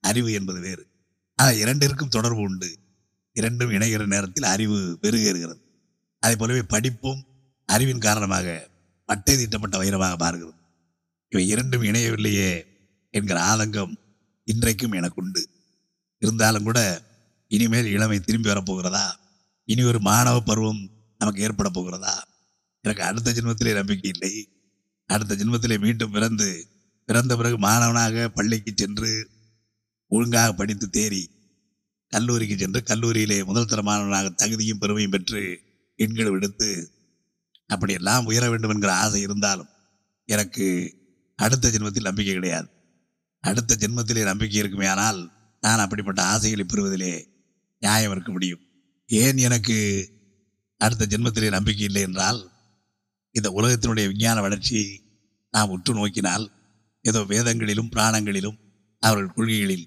அறிவு 0.00 0.32
என்பது 0.32 0.60
வேறு. 0.60 0.86
ஆனால் 1.34 1.54
இரண்டிற்கும் 1.54 2.08
தொடர்பு 2.08 2.40
உண்டு. 2.40 2.78
இரண்டும் 3.32 3.70
இணைகிற 3.70 4.06
நேரத்தில் 4.06 4.42
அறிவு 4.42 4.98
பெருகேறுகிறது. 5.02 5.60
அதே 6.18 6.36
போலவே 6.36 6.62
படிப்பும் 6.62 7.26
அறிவின் 7.66 7.98
காரணமாக 7.98 8.68
பட்டை 9.04 9.36
தீட்டப்பட்ட 9.36 9.76
வைரமாக 9.78 10.16
மாறுகிறது. 10.16 10.58
இவை 11.28 11.48
இரண்டும் 11.48 11.82
இணையவில்லையே 11.82 12.66
என்கிற 13.10 13.38
ஆதங்கம் 13.40 13.94
இன்றைக்கும் 14.44 14.92
எனக்கு 14.92 15.20
உண்டு 15.22 15.42
இருந்தாலும் 16.18 16.62
கூட 16.62 17.02
இனிமேல் 17.48 17.86
இளமை 17.86 18.20
திரும்பி 18.20 18.50
வரப்போகிறதா? 18.50 19.06
இனி 19.64 19.82
ஒரு 19.82 20.00
மாணவ 20.00 20.40
பருவம் 20.40 20.95
நமக்கு 21.18 21.42
ஏற்பட 21.42 21.68
போகிறதா? 21.68 22.28
எனக்கு 22.80 23.02
அடுத்த 23.02 23.30
ஜென்மத்திலே 23.30 23.74
நம்பிக்கை 23.74 24.10
இல்லை. 24.10 24.48
அடுத்த 25.06 25.34
ஜென்மத்திலே 25.34 25.78
மீண்டும் 25.78 26.10
பிறந்து 26.10 26.66
பிறந்த 27.06 27.36
பிறகு 27.36 27.58
மாணவனாக 27.58 28.28
பள்ளிக்கு 28.28 28.72
சென்று 28.76 29.30
ஒழுங்காக 30.06 30.52
படித்து 30.52 30.88
தேறி 30.92 31.26
கல்லூரிக்கு 32.08 32.56
சென்று 32.56 32.82
கல்லூரியிலே 32.86 33.44
முதல் 33.44 33.66
தர 33.66 33.82
மாணவனாக 33.82 34.28
தகுதியும் 34.28 34.78
பெருமையும் 34.78 35.10
பெற்று 35.10 35.60
எண்கள் 35.96 36.30
விடுத்து 36.30 36.90
அப்படியெல்லாம் 37.66 38.24
உயர 38.24 38.50
வேண்டும் 38.50 38.70
என்கிற 38.70 38.94
ஆசை 38.94 39.20
இருந்தாலும் 39.20 39.68
எனக்கு 40.24 40.94
அடுத்த 41.36 41.68
ஜென்மத்தில் 41.68 42.00
நம்பிக்கை 42.00 42.34
கிடையாது. 42.34 42.68
அடுத்த 43.40 43.76
ஜென்மத்திலே 43.78 44.22
நம்பிக்கை 44.22 44.58
இருக்குமே 44.58 44.86
ஆனால் 44.86 45.32
நான் 45.60 45.78
அப்படிப்பட்ட 45.78 46.22
ஆசைகளை 46.22 46.64
பெறுவதிலே 46.64 47.26
நியாயம் 47.80 48.12
இருக்க 48.12 48.32
முடியும். 48.32 48.60
ஏன் 49.06 49.36
எனக்கு 49.36 50.08
அடுத்த 50.80 51.04
ஜென்மத்திலே 51.06 51.48
நம்பிக்கை 51.50 51.84
இல்லை 51.86 52.02
என்றால் 52.02 52.40
இந்த 53.34 53.48
உலகத்தினுடைய 53.50 54.06
விஞ்ஞான 54.08 54.40
வளர்ச்சியை 54.40 54.86
நாம் 55.54 55.72
உற்று 55.74 55.92
நோக்கினால் 55.94 56.44
ஏதோ 57.04 57.20
வேதங்களிலும் 57.24 57.90
புராணங்களிலும் 57.92 58.58
அவர்கள் 59.02 59.34
கொள்கைகளில் 59.34 59.86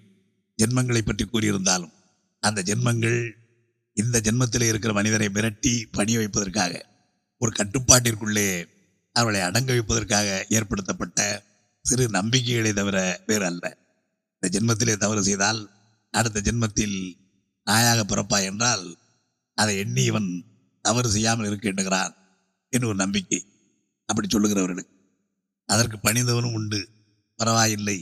ஜென்மங்களை 0.60 1.02
பற்றி 1.04 1.26
கூறியிருந்தாலும் 1.26 1.94
அந்த 2.44 2.60
ஜென்மங்கள் 2.62 3.20
இந்த 3.98 4.18
ஜென்மத்திலே 4.20 4.68
இருக்கிற 4.70 4.92
மனிதரை 4.94 5.28
மிரட்டி 5.28 5.74
பணி 5.92 6.14
வைப்பதற்காக 6.18 6.74
ஒரு 7.42 7.52
கட்டுப்பாட்டிற்குள்ளே 7.52 8.48
அவர்களை 9.16 9.42
அடங்க 9.42 9.70
வைப்பதற்காக 9.72 10.28
ஏற்படுத்தப்பட்ட 10.50 11.20
சிறு 11.86 12.06
நம்பிக்கைகளை 12.10 12.72
தவிர 12.74 12.98
வேறு 13.26 13.46
அல்ல 13.46 13.66
இந்த 14.36 14.48
ஜென்மத்திலே 14.56 14.96
தவறு 14.96 15.22
செய்தால் 15.24 15.62
அடுத்த 16.14 16.42
ஜென்மத்தில் 16.42 16.98
நாயாக 17.68 18.02
பிறப்பாய் 18.04 18.48
என்றால் 18.52 18.86
அதை 19.58 19.74
எண்ணி 19.78 20.04
இவன் 20.04 20.30
தவறு 20.90 21.10
செய்யாமல் 21.10 21.48
இருக்க 21.48 22.16
என்று 22.74 22.88
ஒரு 22.88 22.96
நம்பிக்கை. 22.96 23.40
அப்படி 24.06 24.28
சொல்லுகிறவர்களுக்கு 24.28 24.96
அதற்கு 25.66 25.98
பணிந்தவனும் 26.04 26.54
உண்டு. 26.54 26.80
பரவாயில்லை. 27.36 27.98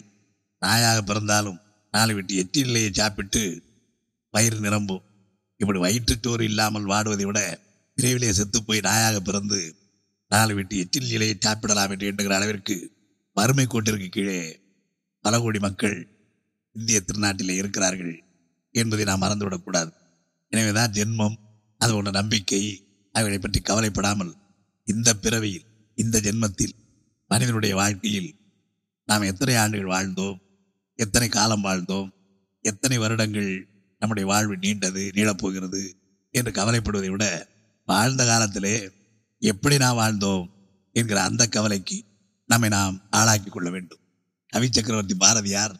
நாயாக 0.61 1.01
பிறந்தாலும் 1.01 1.59
நாலு 1.91 2.13
விட்டு 2.13 2.33
எச்சிலையை 2.35 2.91
சாப்பிட்டு 2.91 3.63
வயிறு 4.31 4.59
நிரம்பும். 4.59 5.03
இப்படி 5.57 5.79
வயிற்றுச்சோறு 5.79 6.41
இல்லாமல் 6.41 6.87
வாடுவதை 6.87 7.23
விட 7.23 7.59
விரைவிலே 7.97 8.29
செத்துப்போய் 8.29 8.85
நாயாக 8.87 9.19
பிறந்து 9.19 9.59
நாலு 10.29 10.53
விட்டு 10.55 10.77
எச்சில் 10.77 11.07
நிலையை 11.07 11.35
சாப்பிடலாம் 11.39 11.89
என்று 11.89 12.07
எண்ணுகிற 12.07 12.35
அளவிற்கு 12.35 12.75
வறுமை 13.33 13.65
கோட்டிற்கு 13.65 14.07
கீழே 14.07 14.59
பல 15.21 15.39
கோடி 15.39 15.59
மக்கள் 15.59 15.97
இந்திய 16.73 17.01
திருநாட்டிலே 17.05 17.55
இருக்கிறார்கள் 17.55 18.23
என்பதை 18.71 19.05
நாம் 19.05 19.21
மறந்துவிடக்கூடாது. 19.21 19.91
எனவேதான் 20.49 20.91
ஜென்மம் 20.91 21.37
அது 21.81 21.91
ஒன்று 21.95 22.11
நம்பிக்கை 22.11 22.61
அவைகளை 23.15 23.39
பற்றி 23.39 23.59
கவலைப்படாமல் 23.59 24.33
இந்த 24.87 25.09
பிறவியில் 25.13 25.67
இந்த 25.97 26.17
ஜென்மத்தில் 26.19 26.75
மனிதனுடைய 27.31 27.73
வாழ்க்கையில் 27.75 28.29
நாம் 29.09 29.29
எத்தனை 29.31 29.55
ஆண்டுகள் 29.55 29.93
வாழ்ந்தோம் 29.93 30.39
எத்தனை 30.99 31.27
காலம் 31.29 31.65
வாழ்ந்தோம் 31.65 32.09
எத்தனை 32.65 32.97
வருடங்கள் 32.97 33.51
நம்முடைய 34.01 34.25
வாழ்வு 34.27 34.55
நீண்டது 34.57 35.03
நீளப்போகிறது 35.17 35.81
என்று 36.33 36.51
கவலைப்படுவதை 36.51 37.09
விட 37.11 37.25
வாழ்ந்த 37.87 38.21
காலத்திலே 38.25 38.75
எப்படி 39.41 39.75
நாம் 39.77 39.99
வாழ்ந்தோம் 39.99 40.45
என்கிற 40.95 41.17
அந்த 41.21 41.43
கவலைக்கு 41.47 41.97
நம்மை 42.49 42.69
நாம் 42.69 42.95
ஆளாக்கி 43.09 43.49
கொள்ள 43.49 43.69
வேண்டும். 43.69 44.01
கவி 44.53 44.67
சக்கரவர்த்தி 44.67 45.15
பாரதியார் 45.15 45.73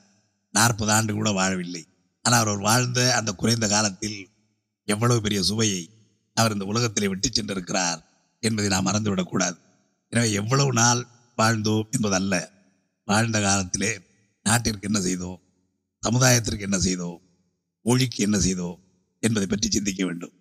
நாற்பது 0.53 0.91
ஆண்டு 0.91 1.11
கூட 1.13 1.29
வாழவில்லை. 1.31 1.83
ஆனால் 2.25 2.43
அவர் 2.43 2.59
வாழ்ந்த 2.59 2.99
அந்த 3.15 3.31
குறைந்த 3.31 3.65
காலத்தில் 3.67 4.19
எவ்வளவு 4.87 5.21
பெரிய 5.21 5.39
சுவையை 5.43 5.83
அவர் 6.37 6.51
இந்த 6.51 6.65
உலகத்திலே 6.65 7.07
விட்டு 7.07 7.29
சென்றிருக்கிறார் 7.29 7.99
என்பதை 8.43 8.67
நாம் 8.69 8.87
மறந்துவிடக்கூடாது. 8.87 9.57
எனவே 10.13 10.31
எவ்வளவு 10.31 10.73
நாள் 10.73 11.01
வாழ்ந்தோம் 11.37 11.87
என்பதல்ல. 11.91 12.33
வாழ்ந்த 13.07 13.37
காலத்திலே 13.41 13.91
நாட்டிற்கு 14.45 14.87
என்ன 14.87 14.99
செய்தோம்? 15.01 15.39
சமுதாயத்திற்கு 16.03 16.59
என்ன 16.59 16.77
செய்தோம்? 16.79 17.17
மொழிக்கு 17.85 18.19
என்ன 18.23 18.37
செய்தோம்? 18.39 18.77
என்பதை 19.23 19.47
பற்றி 19.47 19.67
சிந்திக்க 19.69 20.05
வேண்டும். 20.05 20.33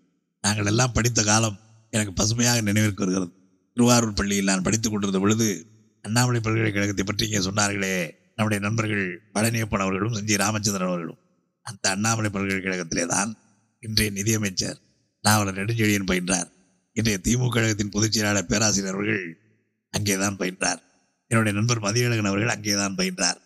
நாங்கள் 0.45 0.67
எல்லாம் 0.67 0.93
படித்த 0.93 1.21
காலம் 1.23 1.57
எனக்கு 1.93 2.13
பசுமையாக 2.13 2.61
நினைவிற்கு 2.61 3.03
வருகிறது. 3.05 3.33
திருவாரூர் 3.77 4.13
பள்ளியில் 4.13 4.45
நான் 4.45 4.63
படித்துக் 4.63 4.93
கொண்டிருந்த 4.93 5.19
பொழுது 5.19 5.47
அண்ணாமலை 6.05 6.41
பல்கலைக்கழகத்தை 6.41 7.05
பற்றி 7.05 7.25
இங்கே 7.29 7.41
சொன்னார்களே 7.49 7.95
நம்முடைய 8.37 8.61
நண்பர்கள் 8.67 9.05
பழனியப்பன் 9.35 9.85
அவர்களும் 9.85 10.15
செஞ்சி 10.15 10.35
ராமச்சந்திரன் 10.37 10.91
அவர்களும். 10.93 11.21
அந்த 11.67 11.85
அண்ணாமலை 11.91 12.31
பல்கலைக்கழகத்திலே 12.31 13.05
தான் 13.07 13.31
இன்றைய 13.87 14.11
நிதியமைச்சர் 14.13 14.79
நாவலர் 15.23 15.55
நெடுஞ்செழியன் 15.55 16.09
பயின்றார். 16.11 16.49
இன்றைய 16.93 17.21
திமுக 17.23 17.49
கழகத்தின் 17.49 17.89
பொதுச் 17.89 18.13
செயலாளர் 18.13 18.47
பேராசிரியர் 18.47 18.95
அவர்கள் 18.95 19.39
அங்கேதான் 19.91 20.37
பயின்றார். 20.37 20.81
என்னுடைய 21.29 21.59
நண்பர் 21.59 21.81
மதியழகன் 21.81 22.27
அவர்கள் 22.27 22.49
அங்கேதான் 22.49 22.95
பயின்றார். 22.95 23.39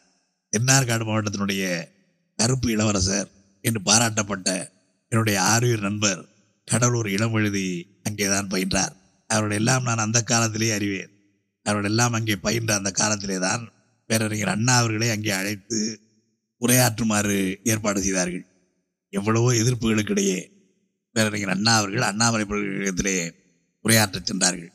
தென்னார்காடு 0.53 1.05
மாவட்டத்தினுடைய 1.05 1.85
கருப்பு 2.37 2.71
இளவரசர் 2.71 3.29
என்று 3.61 3.81
பாராட்டப்பட்ட 3.85 4.71
என்னுடைய 5.09 5.43
ஆரியர் 5.43 5.81
நண்பர் 5.81 6.29
கடலூர் 6.65 7.09
இளம் 7.09 7.35
எழுதி 7.35 7.99
அங்கேதான் 8.03 8.49
பயின்றார். 8.49 8.93
அவர்களெல்லாம் 9.27 9.83
நான் 9.83 9.99
அந்த 9.99 10.23
காலத்திலே 10.23 10.71
அறிவேன். 10.71 11.11
அவர்களெல்லாம் 11.63 12.13
அங்கே 12.13 12.37
பயின்ற 12.37 12.75
அந்த 12.75 12.91
காலத்திலே 12.91 13.39
தான் 13.39 13.73
பேரறிஞர் 14.07 14.49
அண்ணா 14.49 14.77
அவர்களை 14.77 15.11
அங்கே 15.11 15.31
அழைத்து 15.31 16.01
உரையாற்றுமாறு 16.61 17.57
ஏற்பாடு 17.65 18.03
செய்தார்கள். 18.03 18.47
எவ்வளவோ 19.11 19.53
எதிர்ப்புகளுக்கிடையே 19.53 20.51
பேரறிஞர் 21.13 21.49
அண்ணா 21.49 21.77
அவர்கள் 21.77 22.03
அண்ணாமலை 22.03 22.47
பல்கலைக்கழகத்திலே 22.47 23.35
உரையாற்றச் 23.85 24.25
சென்றார்கள். 24.25 24.73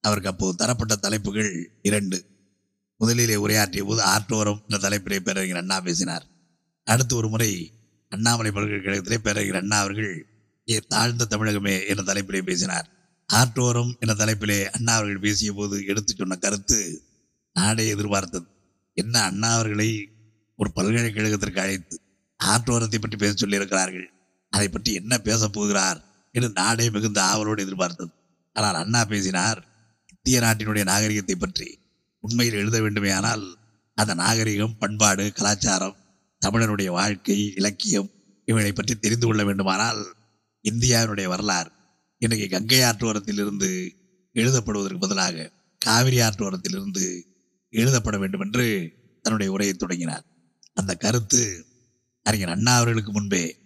அவருக்கு 0.00 0.30
அப்போது 0.30 0.56
தரப்பட்ட 0.56 0.96
தலைப்புகள் 0.96 1.70
இரண்டு. 1.82 2.24
முதலிலே 2.96 3.36
உரையாற்றிய 3.36 3.84
போது 3.84 4.02
ஆற்றோரம் 4.02 4.62
என்ற 4.68 4.88
தலைப்பிலே 4.88 5.18
பேரறிஞர் 5.18 5.56
அண்ணா 5.56 5.80
பேசினார். 5.80 6.26
அடுத்து 6.84 7.16
ஒரு 7.16 7.28
முறை 7.28 7.72
அண்ணாமலை 8.08 8.50
பல்கலைக்கழகத்திலே 8.50 9.18
பேரறிஞர் 9.18 9.56
அண்ணா 9.56 9.78
அவர்கள் 9.78 10.26
ஏ 10.68 10.78
தாழ்ந்த 10.88 11.26
தமிழகமே 11.30 11.86
என்ற 11.86 12.12
தலைப்பிலே 12.12 12.42
பேசினார். 12.42 12.88
ஆற்றோரம் 13.26 13.96
என்ற 14.00 14.24
தலைப்பிலே 14.24 14.64
அண்ணா 14.64 14.94
அவர்கள் 14.94 15.18
பேசிய 15.18 15.52
போது 15.52 15.84
எடுத்துச் 15.86 16.16
சொன்ன 16.16 16.36
கருத்து 16.36 17.02
நாடே 17.54 17.88
எதிர்பார்த்தது. 17.88 18.46
என்ன 18.94 19.22
அண்ணா 19.22 19.54
அவர்களை 19.54 20.08
ஒரு 20.56 20.70
பல்கலைக்கழகத்திற்கு 20.76 21.60
அழைத்து 21.60 22.00
ஆற்றோரத்தை 22.44 22.98
பற்றி 22.98 23.16
பேச 23.16 23.46
சொல்லியிருக்கிறார்கள். 23.46 24.06
அதை 24.48 24.68
பற்றி 24.68 24.92
என்ன 24.92 25.18
பேசப் 25.18 25.52
போகிறார் 25.52 25.98
என்று 26.32 26.50
நாடே 26.54 26.90
மிகுந்த 26.90 27.22
ஆவலோடு 27.22 27.62
எதிர்பார்த்தது. 27.62 28.12
ஆனால் 28.52 28.74
அண்ணா 28.74 29.04
பேசினார் 29.04 29.68
இந்திய 30.08 30.40
நாட்டினுடைய 30.40 30.84
நாகரிகத்தை 30.84 31.34
பற்றி. 31.34 31.78
உண்மையில் 32.18 32.54
எழுத 32.54 32.80
வேண்டுமேயானால் 32.80 33.44
அந்த 33.94 34.14
நாகரிகம் 34.14 34.78
பண்பாடு 34.78 35.32
கலாச்சாரம் 35.32 35.96
தமிழனுடைய 36.46 36.90
வாழ்க்கை 36.90 37.52
இலக்கியம் 37.54 38.10
இவைகளை 38.44 38.72
பற்றி 38.72 38.94
தெரிந்து 38.94 39.26
கொள்ள 39.26 39.44
வேண்டுமானால் 39.44 40.00
இந்தியாவினுடைய 40.64 41.26
வரலாறு 41.28 41.70
இன்றைக்கு 42.18 42.48
கங்கை 42.48 42.80
ஆற்றோரத்திலிருந்து 42.82 43.70
எழுதப்படுவதற்கு 44.32 44.98
பதிலாக 44.98 45.50
காவிரி 45.78 46.20
ஆற்றோரத்திலிருந்து 46.20 47.04
எழுதப்பட 47.72 48.18
வேண்டும் 48.18 48.40
என்று 48.40 48.66
தன்னுடைய 49.22 49.52
உரையை 49.52 49.74
தொடங்கினார். 49.74 50.24
அந்த 50.74 50.94
கருத்து 50.94 51.69
அறிஞர் 52.22 52.48
அண்ணா 52.48 52.76
அவர்களுக்கு 52.76 53.12
முன்பே 53.12 53.56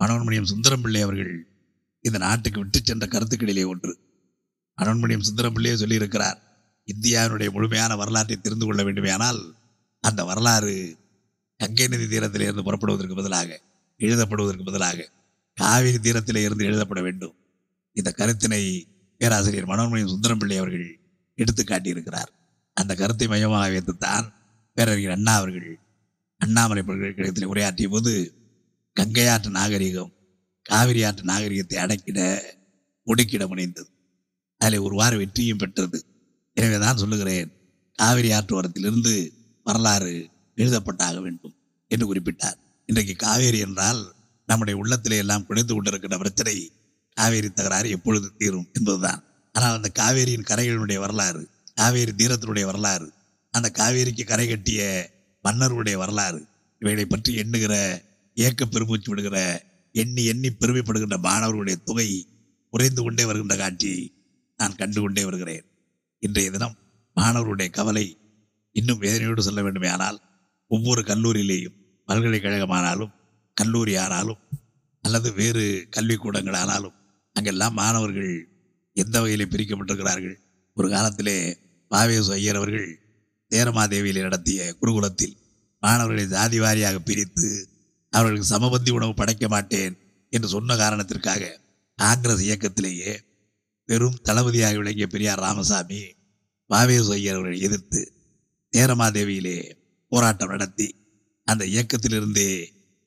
மனோன்மணியம் 0.00 0.42
சுந்தரம் 0.42 0.82
பிள்ளை 0.82 1.00
அவர்கள் 1.00 1.46
இந்த 2.00 2.18
நாட்டுக்கு 2.18 2.60
விட்டு 2.60 2.80
சென்ற 2.82 3.06
கருத்துக்களிலே 3.06 3.66
ஒன்று. 3.66 3.98
மனோன்மணியம் 4.82 5.20
சுந்தரம் 5.20 5.52
பிள்ளையே 5.52 5.76
சொல்லியிருக்கிறார் 5.76 6.38
இந்தியாவினுடைய 6.86 7.50
முழுமையான 7.50 7.96
வரலாற்றை 7.96 8.36
தெரிந்து 8.36 8.66
கொள்ள 8.66 8.82
வேண்டுமேனால் 8.82 9.52
அந்த 10.00 10.24
வரலாறு 10.24 10.98
கங்கை 11.56 11.88
நதி 11.88 12.04
தீரத்திலே 12.04 12.40
இருந்து 12.40 12.62
புறப்படுவதற்கு 12.62 13.14
பதிலாக 13.14 13.60
எழுதப்படுவதற்கு 13.98 14.64
பதிலாக 14.64 15.10
காவிரி 15.52 15.98
தீரத்திலே 15.98 16.36
இருந்து 16.36 16.64
எழுதப்பட 16.64 17.00
வேண்டும். 17.02 17.34
இந்த 17.92 18.14
கருத்தினை 18.16 18.84
பேராசிரியர் 19.18 19.66
மனோன்மணியம் 19.66 20.08
சுந்தரம் 20.08 20.38
பிள்ளை 20.38 20.56
அவர்கள் 20.58 21.00
எடுத்து 21.34 21.62
காட்டியிருக்கிறார் 21.62 22.30
அந்த 22.72 22.94
கருத்தை 22.94 23.26
மையமாக 23.26 23.70
வைத்துத்தான் 23.70 24.32
பேரறிஞர் 24.74 25.10
அண்ணா 25.10 25.36
அவர்கள் 25.36 25.78
அண்ணாமலை 26.40 26.82
பல்கலைக்கழகத்தில் 26.82 27.50
உரையாற்றிய 27.52 27.88
போது 27.88 28.12
கங்கையாற்று 28.96 29.50
நாகரிகம் 29.58 30.12
காவிரி 30.66 31.00
ஆற்று 31.04 31.24
நாகரிகத்தை 31.30 31.76
அடக்கிட 31.84 32.20
ஒடுக்கிட 33.06 33.44
முனைந்தது. 33.50 33.88
அதில் 34.60 34.84
ஒரு 34.86 34.94
வார 35.00 35.12
வெற்றியும் 35.20 35.60
பெற்றது. 35.62 35.98
எனவே 36.56 36.76
தான் 36.84 37.00
சொல்லுகிறேன் 37.02 37.50
காவிரி 37.98 38.28
ஆற்று 38.36 38.56
ஓரத்திலிருந்து 38.58 39.14
வரலாறு 39.66 40.12
எழுதப்பட்டாக 40.58 41.16
வேண்டும் 41.20 41.54
என்று 41.90 42.06
குறிப்பிட்டார். 42.10 42.58
இன்றைக்கு 42.88 43.14
காவேரி 43.16 43.58
என்றால் 43.58 44.00
நம்முடைய 44.48 44.76
உள்ளத்திலே 44.82 45.18
எல்லாம் 45.24 45.46
குறைந்து 45.48 45.72
கொண்டிருக்கின்ற 45.74 46.16
பிரச்சனை 46.22 46.56
காவேரி 47.16 47.48
தகராறு 47.50 47.88
எப்பொழுது 47.96 48.28
தீரும் 48.38 48.68
என்பதுதான். 48.72 49.20
ஆனால் 49.54 49.76
அந்த 49.78 49.90
காவேரியின் 50.00 50.48
கரைகளினுடைய 50.50 50.98
வரலாறு 51.04 51.42
காவேரி 51.80 52.12
தீரத்தினுடைய 52.20 52.64
வரலாறு 52.70 53.08
அந்த 53.54 53.68
காவேரிக்கு 53.78 54.24
கரை 54.24 54.46
கட்டிய 54.46 54.82
மன்னர்களுடைய 55.44 55.96
வரலாறு. 55.96 56.40
இவைகளை 56.78 57.06
பற்றி 57.06 57.34
எண்ணுகிற 57.34 57.74
ஏக்க 58.34 58.66
பெருமூச்சு 58.66 59.10
விடுகிற 59.10 59.38
எண்ணி 59.92 60.24
எண்ணி 60.24 60.48
பெருமைப்படுகின்ற 60.48 61.16
மாணவர்களுடைய 61.18 61.76
தொகை 61.84 62.08
குறைந்து 62.70 63.02
கொண்டே 63.02 63.24
வருகின்ற 63.24 63.56
காட்சி 63.56 63.92
நான் 64.56 64.74
கண்டு 64.74 65.00
கொண்டே 65.00 65.24
வருகிறேன். 65.24 65.64
இன்றைய 66.18 66.50
தினம் 66.50 66.76
மாணவர்களுடைய 67.12 67.70
கவலை 67.70 68.18
இன்னும் 68.72 69.02
வேதனையோடு 69.02 69.38
சொல்ல 69.38 69.62
வேண்டுமே 69.62 69.88
ஆனால் 69.88 70.18
ஒவ்வொரு 70.66 71.02
கல்லூரியிலேயும் 71.02 71.76
பல்கலைக்கழகமானாலும் 72.08 73.12
கல்லூரி 73.56 73.96
ஆனாலும் 73.96 74.40
அல்லது 75.00 75.32
வேறு 75.32 75.88
கல்விக்கூடங்கள் 75.96 76.56
ஆனாலும் 76.56 76.94
அங்கெல்லாம் 77.32 77.74
மாணவர்கள் 77.74 78.48
எந்த 78.92 79.20
வகையிலே 79.20 79.44
பிரிக்கப்பட்டிருக்கிறார்கள்? 79.44 80.36
ஒரு 80.76 80.90
காலத்திலே 80.90 81.36
பாவேசு 81.90 82.30
ஐயர் 82.30 82.56
அவர்கள் 82.56 82.88
தேரமாதேவியில் 83.50 84.22
நடத்திய 84.22 84.74
குருகுலத்தில் 84.80 85.34
மாணவர்களை 85.84 86.24
ஜாதி 86.26 86.58
வாரியாக 86.60 86.98
பிரித்து 86.98 87.48
அவர்களுக்கு 88.10 88.48
சமபந்தி 88.54 88.90
உணவு 88.90 89.14
படைக்க 89.14 89.48
மாட்டேன் 89.48 89.94
என்று 90.30 90.48
சொன்ன 90.48 90.76
காரணத்திற்காக 90.76 91.60
காங்கிரஸ் 91.96 92.42
இயக்கத்திலேயே 92.42 93.12
பெரும் 93.84 94.20
தளபதியாக 94.22 94.76
விளங்கிய 94.76 95.06
பெரியார் 95.06 95.38
ராமசாமி 95.38 96.02
பாவேஸ் 96.70 97.10
ஐயர் 97.10 97.34
அவர்களை 97.34 97.60
எதிர்த்து 97.60 98.00
தேரமாதேவியிலே 98.76 99.58
போராட்டம் 100.08 100.48
நடத்தி 100.48 100.88
அந்த 101.44 101.64
இயக்கத்திலிருந்தே 101.64 102.48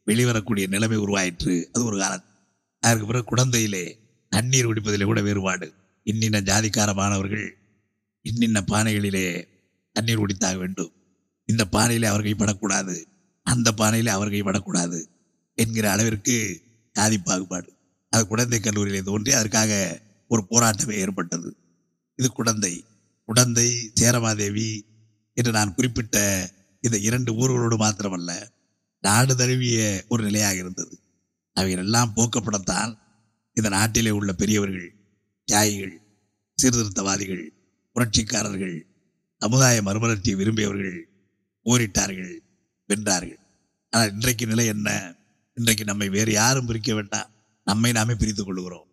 வெளிவரக்கூடிய 0.05 0.67
நிலைமை 0.67 0.97
உருவாயிற்று. 0.97 1.69
அது 1.73 1.85
ஒரு 1.85 1.97
காலம். 1.99 2.23
அதற்கு 2.79 3.05
பிறகு 3.05 3.25
குழந்தையிலே 3.25 3.85
தண்ணீர் 4.29 4.67
குடிப்பதிலே 4.67 5.03
கூட 5.03 5.21
வேறுபாடு. 5.21 5.73
இன்னின்ன 6.03 6.41
ஜாதிக்கார 6.41 6.93
மாணவர்கள் 6.93 7.47
இன்னின்ன 8.21 8.63
பானைகளிலே 8.67 9.47
தண்ணீர் 9.91 10.19
குடித்தாக 10.19 10.55
வேண்டும். 10.57 10.91
இந்த 11.49 11.65
பானையில் 11.65 12.03
அவர் 12.03 12.23
கைப்படக்கூடாது 12.23 12.95
அந்த 13.43 13.71
பானையில் 13.71 14.07
அவர் 14.07 14.29
கைப்படக்கூடாது 14.29 14.99
என்கிற 15.55 15.91
அளவிற்கு 15.91 16.61
ஜாதி 16.95 17.17
பாகுபாடு. 17.17 17.69
அது 18.09 18.27
குழந்தை 18.27 18.59
கல்லூரியிலே 18.59 19.01
தோன்றி 19.03 19.31
அதற்காக 19.31 20.01
ஒரு 20.27 20.41
போராட்டமே 20.49 20.95
ஏற்பட்டது. 21.03 21.49
இது 22.15 22.31
குழந்தை 22.31 22.83
குடந்தை 23.25 23.91
சேரமாதேவி 23.99 24.69
என்று 25.33 25.51
நான் 25.51 25.73
குறிப்பிட்ட 25.73 26.17
இந்த 26.83 26.97
இரண்டு 26.97 27.31
ஊர்களோடு 27.33 27.77
மாத்திரமல்ல 27.77 28.31
நாடு 29.03 29.35
தழுவிய 29.35 30.05
ஒரு 30.07 30.23
நிலையாக 30.23 30.55
இருந்தது. 30.55 30.95
அவையெல்லாம் 31.53 32.13
போக்கப்படத்தான் 32.15 32.91
இந்த 33.53 33.69
நாட்டிலே 33.69 34.09
உள்ள 34.09 34.33
பெரியவர்கள் 34.33 34.89
தியாகிகள் 35.45 35.95
சீர்திருத்தவாதிகள் 36.57 37.43
புரட்சிக்காரர்கள் 37.95 38.77
சமுதாய 39.41 39.81
மறுமலர்ச்சியை 39.81 40.35
விரும்பியவர்கள் 40.35 40.99
போரிட்டார்கள் 41.67 42.33
வென்றார்கள். 42.89 43.41
ஆனால் 43.93 44.11
இன்றைக்கு 44.13 44.45
நிலை 44.47 44.65
என்ன? 44.65 44.89
இன்றைக்கு 45.57 45.83
நம்மை 45.83 46.09
வேறு 46.09 46.31
யாரும் 46.31 46.65
பிரிக்க 46.65 46.93
வேண்டாம். 46.93 47.29
நம்மை 47.67 47.91
நாமே 47.91 48.13
பிரித்து 48.13 48.43
கொள்கிறோம் 48.43 48.87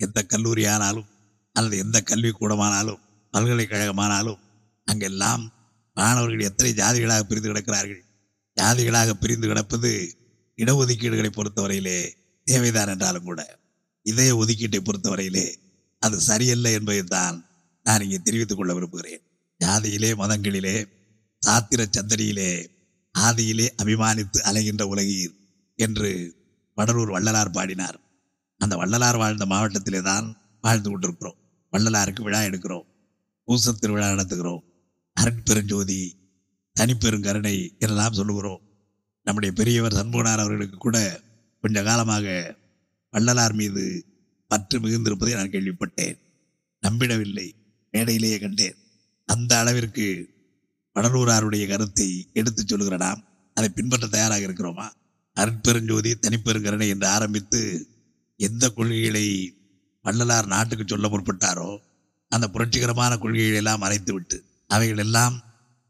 எந்த 0.00 0.22
கல்லூரி 0.22 0.66
ஆனாலும் 0.66 1.08
அல்லது 1.52 1.76
எந்த 1.78 1.98
கல்விக்கூடமானாலும் 2.10 3.02
பல்கலைக்கழகமானாலும் 3.34 4.40
அங்கெல்லாம் 4.84 5.44
மாணவர்கள் 5.96 6.48
எத்தனை 6.48 6.72
ஜாதிகளாக 6.72 7.22
பிரிந்து 7.22 7.50
கிடக்கிறார்கள்? 7.52 8.02
ஜாதிகளாக 8.56 9.14
பிரிந்து 9.14 9.46
கிடப்பது 9.46 9.90
இடஒதுக்கீடுகளை 10.58 11.30
பொறுத்தவரையிலே 11.32 11.98
தேவைதான் 12.46 12.88
என்றாலும் 12.88 13.24
கூட 13.24 13.40
இதய 14.02 14.36
ஒதுக்கீட்டை 14.36 14.80
பொறுத்தவரையிலே 14.80 15.46
அது 16.02 16.16
சரியல்ல 16.20 16.70
என்பதைத்தான் 16.70 17.36
நான் 17.86 18.00
இங்கே 18.00 18.18
தெரிவித்துக் 18.18 18.58
கொள்ள 18.58 18.72
விரும்புகிறேன். 18.74 19.22
ஜாதியிலே 19.60 20.10
மதங்களிலே 20.22 20.76
ஆத்திர 21.46 21.86
சந்தனியிலே 21.98 22.66
ஆதியிலே 23.18 23.68
அபிமானித்து 23.82 24.38
அலைகின்ற 24.38 24.82
உலகீர் 24.82 25.34
என்று 25.76 26.34
வடலூர் 26.76 27.10
வள்ளலார் 27.10 27.50
பாடினார். 27.50 28.00
அந்த 28.58 28.76
வள்ளலார் 28.76 29.16
வாழ்ந்த 29.16 29.46
மாவட்டத்திலே 29.46 30.02
தான் 30.02 30.36
வாழ்ந்து 30.60 30.90
கொண்டிருக்கிறோம். 30.90 31.36
வள்ளலாருக்கு 31.70 32.22
விழா 32.22 32.40
எடுக்கிறோம். 32.40 32.86
பூச 33.44 33.72
திருவிழா 33.72 34.10
நடத்துகிறோம். 34.10 34.62
அருட்பெருஞ்சோதி 35.20 36.14
தனிப்பெருங்கருணை 36.80 37.70
என்றெல்லாம் 37.70 38.12
சொல்லுகிறோம். 38.12 38.60
நம்முடைய 39.22 39.54
பெரியவர் 39.54 39.92
சண்முகனார் 39.92 40.38
அவர்களுக்கு 40.38 40.76
கூட 40.76 41.20
கொஞ்ச 41.60 41.82
காலமாக 41.82 42.56
வள்ளலார் 43.10 43.54
மீது 43.54 44.04
பற்று 44.48 44.80
மிகுந்திருப்பதை 44.80 45.34
நான் 45.34 45.50
கேள்விப்பட்டேன். 45.50 46.18
நம்பிடவில்லை. 46.88 47.52
மேடையிலேயே 47.90 48.38
கண்டேன். 48.38 48.76
அந்த 49.26 49.58
அளவிற்கு 49.58 50.34
வடலூராருடைய 50.96 51.64
கருத்தை 51.68 52.08
எடுத்துச் 52.32 52.70
சொல்கிறடாம் 52.72 53.20
அதை 53.56 53.68
பின்பற்ற 53.70 54.06
தயாராக 54.06 54.46
இருக்கிறோமா? 54.46 54.86
அருட்பெருஞ்சோதி 55.36 56.10
தனிப்பெருங்கருணை 56.16 56.88
என்று 56.88 57.06
ஆரம்பித்து 57.06 57.60
எந்த 58.40 58.64
கொள்கைகளை 58.68 59.26
வள்ளலார் 60.04 60.46
நாட்டுக்கு 60.46 60.84
சொல்ல 60.84 61.06
முற்பட்டாரோ 61.08 61.70
அந்த 62.32 62.46
புரட்சிகரமான 62.48 63.12
கொள்கைகளை 63.18 63.56
எல்லாம் 63.56 63.82
மறைத்துவிட்டு 63.82 64.36
அவைகள் 64.70 64.98
எல்லாம் 64.98 65.34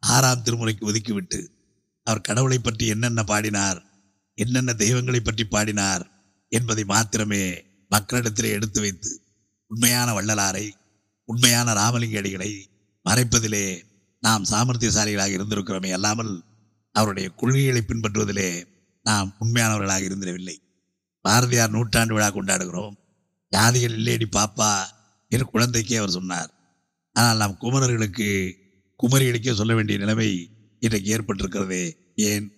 ஆறாம் 0.03 0.42
திருமுறைக்கு 0.42 0.85
ஒதுக்கிவிட்டு 0.85 1.40
அவர் 2.07 2.21
கடவுளை 2.21 2.59
பற்றி 2.59 2.87
என்னென்ன 2.87 3.23
பாடினார் 3.25 3.79
என்னென்ன 4.38 4.73
தெய்வங்களை 4.75 5.21
பற்றி 5.21 5.45
பாடினார் 5.47 6.05
என்பதை 6.53 6.85
மாத்திரமே 6.85 7.45
மக்களிடத்திலே 7.90 8.51
எடுத்து 8.51 8.81
வைத்து 8.81 9.12
உண்மையான 9.71 10.12
வள்ளலாரை 10.12 10.66
உண்மையான 11.29 11.73
ராமலிங்க 11.73 12.21
அடிகளை 12.21 12.51
மறைப்பதிலே 13.07 13.64
நாம் 14.18 14.44
சாமர்த்தியசாலிகளாக 14.44 15.35
இருந்திருக்கிறோமே 15.37 15.92
அல்லாமல் 15.92 16.44
அவருடைய 16.92 17.29
கொள்கைகளை 17.29 17.83
பின்பற்றுவதிலே 17.87 18.64
நாம் 19.02 19.37
உண்மையானவர்களாக 19.40 20.07
இருந்திடவில்லை. 20.07 20.57
பாரதியார் 21.20 21.70
நூற்றாண்டு 21.70 22.14
விழா 22.14 22.29
கொண்டாடுகிறோம். 22.29 22.96
ஜாதிகள் 23.57 23.96
இல்லேடி 23.98 24.26
பாப்பா 24.37 24.85
என்று 25.29 25.46
குழந்தைக்கே 25.55 25.96
அவர் 25.96 26.11
சொன்னார். 26.11 26.50
ஆனால் 27.12 27.37
நாம் 27.37 27.57
குமரர்களுக்கு 27.57 28.57
குமரிகளுக்கே 29.02 29.55
சொல்ல 29.55 29.74
வேண்டிய 29.74 29.98
நிலைமை 29.98 30.50
இன்றைக்கு 30.79 31.16
ஏற்பட்டிருக்கிறதே. 31.16 31.96
ஏன்? 32.14 32.52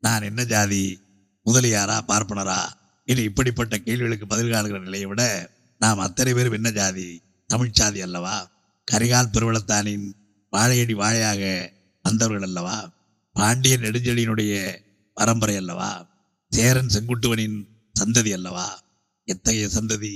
நான் 0.00 0.22
என்ன 0.22 0.44
ஜாதி? 0.44 1.00
முதலியாரா 1.46 2.00
பார்ப்பனரா? 2.08 2.60
இனி 3.04 3.22
இப்படிப்பட்ட 3.22 3.78
கேள்விகளுக்கு 3.78 4.26
பதில் 4.26 4.50
காணுகிற 4.50 4.80
நிலையை 4.80 5.06
விட 5.06 5.50
நாம் 5.78 5.98
அத்தனை 5.98 6.32
பேரும் 6.32 6.52
என்ன 6.52 6.70
ஜாதி? 6.70 7.22
தமிழ் 7.46 7.72
சாதி 7.72 8.00
அல்லவா? 8.00 8.50
கரிகால் 8.92 9.32
பெருவளத்தானின் 9.32 10.06
வாழையடி 10.52 10.94
வாழையாக 10.94 11.72
வந்தவர்கள் 12.02 12.42
அல்லவா? 12.42 12.92
பாண்டியன் 13.32 13.80
நெடுஞ்செழியினுடைய 13.80 14.52
பரம்பரை 15.14 15.56
அல்லவா? 15.56 15.90
சேரன் 16.52 16.86
செங்குட்டுவனின் 16.86 17.58
சந்ததி 18.00 18.32
அல்லவா? 18.32 18.82
எத்தகைய 19.24 19.66
சந்ததி? 19.74 20.14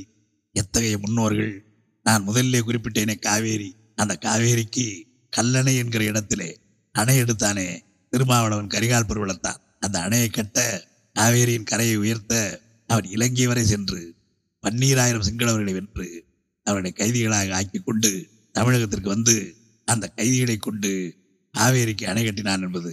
எத்தகைய 0.52 0.98
முன்னோர்கள்? 0.98 1.64
நான் 2.02 2.22
முதலிலே 2.22 2.60
குறிப்பிட்டேனே 2.60 3.18
காவேரி. 3.18 3.76
அந்த 3.96 4.18
காவேரிக்கு 4.20 4.86
கல்லணை 5.36 5.76
என்கிற 5.76 6.04
இடத்திலே 6.04 6.60
அணை 6.94 7.16
எடுத்தானே. 7.16 7.68
திருமாவளவன் 8.10 8.66
கரிகால் 8.66 9.08
பெருவளத்தான் 9.08 9.60
அந்த 9.80 9.96
அணையை 9.98 10.30
கட்ட 10.30 10.58
காவேரியின் 11.16 11.62
கரையை 11.62 11.96
உயர்த்த 11.96 12.60
அவன் 12.86 13.04
இலங்கை 13.04 13.46
வரை 13.46 13.64
சென்று 13.64 14.00
பன்னீராயிரம் 14.64 15.26
சிங்களவர்களை 15.28 15.72
வென்று 15.72 16.26
அவர்களை 16.66 16.92
கைதிகளாக 16.92 17.54
ஆக்கி 17.54 17.78
கொண்டு 17.78 18.10
தமிழகத்திற்கு 18.54 19.08
வந்து 19.08 19.34
அந்த 19.92 20.06
கைதிகளை 20.18 20.56
கொண்டு 20.56 20.90
காவேரிக்கு 21.54 22.04
அணை 22.10 22.22
கட்டினான் 22.24 22.64
என்பது 22.66 22.92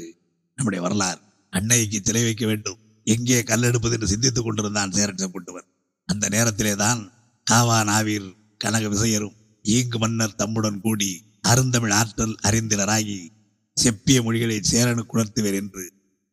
நம்முடைய 0.57 0.79
வரலாறு. 0.85 1.19
அன்னைக்கு 1.53 1.99
சிலை 2.07 2.23
வைக்க 2.23 2.45
வேண்டும். 2.45 2.79
எங்கே 3.07 3.37
கல்லெடுப்பது 3.41 3.95
என்று 3.97 4.11
சிந்தித்துக் 4.13 4.47
கொண்டிருந்தான் 4.47 4.95
சேரன் 4.97 5.21
செங்குட்டுவன் 5.21 5.67
அந்த 6.07 6.25
நேரத்திலே 6.29 6.73
தான் 6.75 7.01
காவா 7.47 7.77
நாவீர் 7.89 8.27
கனக 8.63 8.85
விசையரும் 8.93 9.35
ஈங்கு 9.65 9.97
மன்னர் 9.97 10.37
தம்முடன் 10.41 10.81
கூடி 10.81 11.09
அருந்தமிழ் 11.41 11.93
ஆற்றல் 11.99 12.35
அறிந்தினராகி 12.47 13.19
செப்பிய 13.77 14.19
மொழிகளை 14.25 14.57
சேரனுக்கு 14.71 15.15
உணர்த்துவேர் 15.15 15.57
என்று 15.61 15.83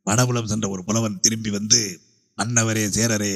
வடபுலம் 0.06 0.50
சென்ற 0.50 0.66
ஒரு 0.68 0.82
புலவன் 0.84 1.20
திரும்பி 1.20 1.50
வந்து 1.50 1.80
மன்னவரே 2.38 2.84
சேரரே 2.96 3.34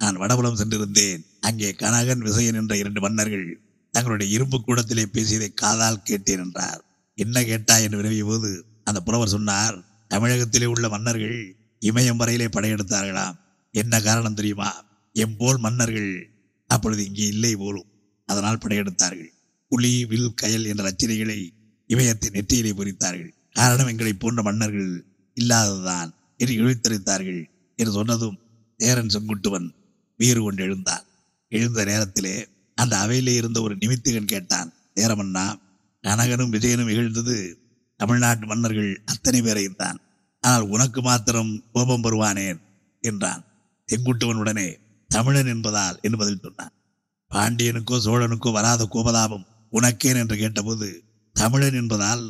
நான் 0.00 0.20
வடபுலம் 0.22 0.58
சென்றிருந்தேன். 0.60 1.22
அங்கே 1.40 1.68
கனகன் 1.82 2.24
விசயன் 2.26 2.58
என்ற 2.60 2.72
இரண்டு 2.82 3.00
மன்னர்கள் 3.00 3.46
தங்களுடைய 3.94 4.32
இரும்பு 4.32 4.58
கூடத்திலே 4.60 5.06
பேசியதை 5.06 5.48
காதால் 5.54 6.02
கேட்டேன் 6.02 6.42
என்றார். 6.44 6.82
என்ன 7.18 7.44
கேட்டாய் 7.44 7.82
என்று 7.82 7.98
வினவிய 8.00 8.24
போது 8.24 8.50
அந்த 8.84 9.00
புலவர் 9.00 9.28
சொன்னார் 9.28 9.76
தமிழகத்திலே 10.08 10.66
உள்ள 10.66 10.88
மன்னர்கள் 10.88 11.38
இமயம் 11.82 12.20
வரையிலே 12.20 12.46
படையெடுத்தார்களாம். 12.48 13.36
என்ன 13.74 14.00
காரணம் 14.00 14.34
தெரியுமா? 14.34 14.70
எம்போல் 15.14 15.58
மன்னர்கள் 15.58 16.10
அப்பொழுது 16.70 17.02
இங்கே 17.04 17.26
இல்லை 17.26 17.56
போலும். 17.56 17.88
அதனால் 18.28 18.58
படையெடுத்தார்கள். 18.58 19.30
புலி 19.68 19.92
வில் 20.04 20.34
கயல் 20.42 20.66
என்ற 20.66 20.82
ரச்சனைகளை 20.88 21.38
இமயத்தை 21.90 22.28
நெற்றியிலே 22.32 22.72
பொறித்தார்கள். 22.72 23.32
காரணம் 23.52 23.86
எங்களை 23.86 24.12
போன்ற 24.12 24.42
மன்னர்கள் 24.42 24.90
இல்லாததுதான் 25.36 26.10
என்று 26.36 26.54
இழுத்தறித்தார்கள் 26.54 27.42
என்று 27.78 27.92
சொன்னதும் 27.92 28.38
சேரன் 28.80 29.12
செங்குட்டுவன் 29.14 29.68
வீறு 30.20 30.40
கொண்டு 30.42 30.62
எழுந்தான். 30.62 31.04
எழுந்த 31.52 31.84
நேரத்திலே 31.84 32.34
அந்த 32.82 32.94
அவையிலே 32.98 33.34
இருந்த 33.34 33.58
ஒரு 33.60 33.74
நிமித்திகன் 33.74 34.24
கேட்டான் 34.24 34.70
நேரமன்னா 35.00 35.44
கனகனும் 36.04 36.54
விஜயனும் 36.54 36.90
இகழ்ந்தது 36.90 37.36
தமிழ்நாட்டு 38.00 38.46
மன்னர்கள் 38.46 39.02
அத்தனை 39.04 39.40
பேரையும் 39.42 39.76
தான். 39.76 39.98
ஆனால் 40.40 40.64
உனக்கு 40.66 41.02
மாத்திரம் 41.02 41.52
கோபம் 41.72 42.04
வருவானேன் 42.04 42.60
என்றான். 43.04 43.42
செங்குட்டுவனுடனே 43.88 44.68
தமிழன் 45.10 45.46
என்பதால் 45.46 45.98
என்று 46.02 46.18
பதில் 46.18 46.42
சொன்னான். 46.42 46.72
பாண்டியனுக்கோ 47.30 47.96
சோழனுக்கோ 48.04 48.50
வராத 48.52 48.88
கோபதாபம் 48.94 49.46
உனக்கேன்? 49.72 50.16
என்று 50.16 50.36
கேட்டபோது 50.36 50.88
தமிழன் 51.36 51.74
என்பதால் 51.74 52.24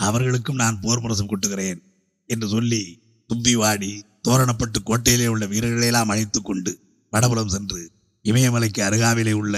அவர்களுக்கும் 0.00 0.56
நான் 0.56 0.80
போர் 0.80 1.00
முரசம் 1.00 1.30
கொட்டுகிறேன் 1.30 1.80
என்று 2.28 2.46
சொல்லி 2.48 2.82
தும்பி 3.30 3.54
வாடி 3.56 3.92
தோரணப்பட்டு 4.22 4.78
கோட்டையிலே 4.82 5.26
உள்ள 5.26 5.44
வீரர்களையெல்லாம் 5.46 6.10
அழைத்துக் 6.10 6.44
கொண்டு 6.44 6.72
வடபுலம் 7.12 7.46
சென்று 7.46 7.82
இமயமலைக்கு 8.24 8.80
அருகாவிலே 8.82 9.32
உள்ள 9.32 9.56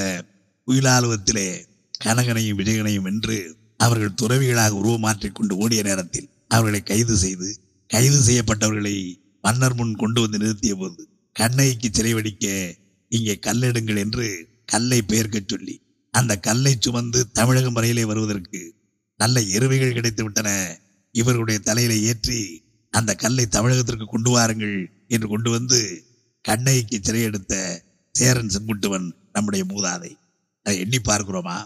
குயிலாலுவத்திலே 0.68 1.48
கனகனையும் 2.04 2.58
விஜயனையும் 2.60 3.06
வென்று 3.06 3.36
அவர்கள் 3.80 4.18
துறவிகளாக 4.20 4.78
உருவமாற்றிக் 4.80 5.36
கொண்டு 5.36 5.54
ஓடிய 5.56 5.80
நேரத்தில் 5.82 6.28
அவர்களை 6.48 6.80
கைது 6.82 7.14
செய்து 7.16 7.48
கைது 7.90 8.18
செய்யப்பட்டவர்களை 8.22 8.94
மன்னர் 9.44 9.74
முன் 9.74 9.94
கொண்டு 9.94 10.20
வந்து 10.20 10.38
நிறுத்திய 10.38 10.74
போது 10.74 11.02
கண்ணைக்கு 11.36 11.88
சிறை 11.90 12.12
வடிக்க 12.14 12.46
இங்கே 13.12 13.34
கல்லெடுங்கள் 13.38 14.00
என்று 14.04 14.26
கல்லை 14.64 15.00
பெயர்க்கச் 15.02 15.50
சொல்லி 15.50 15.74
அந்த 16.14 16.32
கல்லை 16.38 16.72
சுமந்து 16.78 17.20
தமிழகம் 17.32 17.76
வரையிலே 17.76 18.04
வருவதற்கு 18.04 18.60
நல்ல 19.20 19.40
எருமைகள் 19.56 19.96
கிடைத்து 19.98 20.22
விட்டன 20.24 20.48
இவர்களுடைய 21.14 21.58
தலையில 21.58 21.94
ஏற்றி 22.10 22.40
அந்த 22.92 23.10
கல்லை 23.14 23.44
தமிழகத்திற்கு 23.48 24.06
கொண்டு 24.06 24.30
வாருங்கள் 24.30 24.76
என்று 25.06 25.28
கொண்டு 25.28 25.50
வந்து 25.50 25.80
கண்ணைக்கு 26.44 26.96
சிறையெடுத்த 26.98 27.54
சேரன் 28.16 28.52
செங்குட்டுவன் 28.54 29.06
நம்முடைய 29.32 29.62
மூதாதை. 29.68 30.10
அதை 30.66 30.76
எண்ணி 30.78 30.98
பார்க்கிறோமா? 30.98 31.56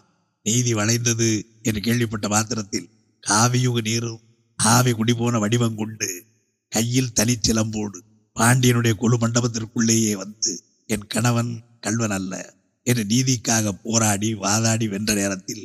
நீதி 0.46 0.72
வளைந்தது 0.74 1.28
என்று 1.62 1.80
கேள்விப்பட்ட 1.80 2.26
மாத்திரத்தில் 2.28 2.88
காவியுக 3.22 3.80
நீரும் 3.80 4.20
ஆவி 4.58 4.92
குடிபோன 4.92 5.38
வடிவம் 5.38 5.74
கொண்டு 5.74 6.08
கையில் 6.72 7.14
தனிச்சிலம்போடு 7.20 7.98
பாண்டியனுடைய 8.36 8.94
கொலு 8.94 9.16
மண்டபத்திற்குள்ளேயே 9.16 10.12
வந்து 10.12 10.52
என் 10.86 11.06
கணவன் 11.06 11.52
கல்வன் 11.80 12.10
அல்ல 12.10 12.34
என்று 12.86 13.04
நீதிக்காக 13.04 13.72
போராடி 13.82 14.34
வாதாடி 14.34 14.86
வென்ற 14.88 15.14
நேரத்தில் 15.14 15.64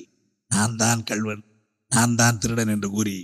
நான் 0.51 0.75
தான் 0.75 1.03
கல்வன் 1.03 1.43
நான் 1.91 2.15
தான் 2.15 2.39
திருடன் 2.39 2.67
என்று 2.67 2.89
கூறி 2.89 3.17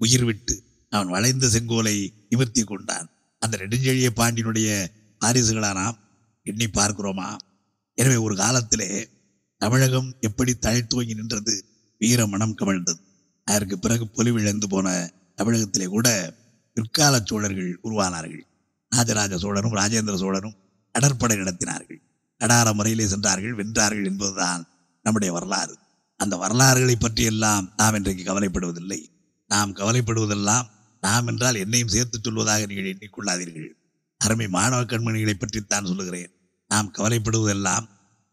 உயிர் 0.00 0.24
விட்டு 0.24 0.54
அவன் 0.92 1.08
வளைந்த 1.08 1.46
செங்கோலை 1.46 1.96
நிமிர்த்தி 2.28 2.62
கொண்டான். 2.64 3.08
அந்த 3.42 3.54
நெடுஞ்செழிய 3.56 4.08
பாண்டியனுடைய 4.16 4.68
வாரிசுகளானாம் 5.20 5.98
எண்ணி 6.50 6.66
பார்க்கிறோமா? 6.66 7.28
எனவே 7.98 8.16
ஒரு 8.16 8.34
காலத்திலே 8.36 8.90
தமிழகம் 9.60 10.10
எப்படி 10.20 10.52
தழைத்துவங்கி 10.66 11.14
நின்றது? 11.14 11.54
வீர 12.00 12.26
மனம் 12.26 12.58
கவிழ்ந்தது. 12.58 13.00
அதற்கு 13.44 13.76
பிறகு 13.78 14.04
பொலிவிழந்து 14.16 14.66
போன 14.68 14.88
தமிழகத்திலே 15.34 15.86
கூட 15.86 16.08
பிற்கால 16.76 17.14
சோழர்கள் 17.24 17.70
உருவானார்கள். 17.84 18.44
ராஜராஜ 18.92 19.38
சோழரும் 19.38 19.76
ராஜேந்திர 19.76 20.16
சோழரும் 20.16 20.56
கடற்படை 20.94 21.36
நடத்தினார்கள். 21.36 22.00
கடார 22.40 22.68
முறையிலே 22.72 23.06
சென்றார்கள் 23.06 23.56
வென்றார்கள் 23.56 24.08
என்பதுதான் 24.10 24.62
நம்முடைய 25.04 25.30
வரலாறு. 25.32 25.74
அந்த 26.20 26.34
வரலாறுகளை 26.36 26.96
பற்றியெல்லாம் 26.96 27.64
நாம் 27.76 27.94
இன்றைக்கு 27.94 28.22
கவலைப்படுவதில்லை. 28.30 29.00
நாம் 29.50 29.74
கவலைப்படுவதெல்லாம் 29.74 30.66
நாம் 31.02 31.26
என்றால் 31.26 31.60
என்னையும் 31.64 31.92
சேர்த்து 31.94 32.16
சொல்வதாக 32.22 32.62
நீங்கள் 32.66 32.90
எண்ணிக்கொள்ளாதீர்கள் 32.92 33.68
அருமை 34.20 34.46
மாணவ 34.48 34.80
கண்மணிகளை 34.82 35.34
பற்றித்தான் 35.34 35.88
சொல்லுகிறேன். 35.90 36.30
நாம் 36.68 36.92
கவலைப்படுவதெல்லாம் 36.98 37.86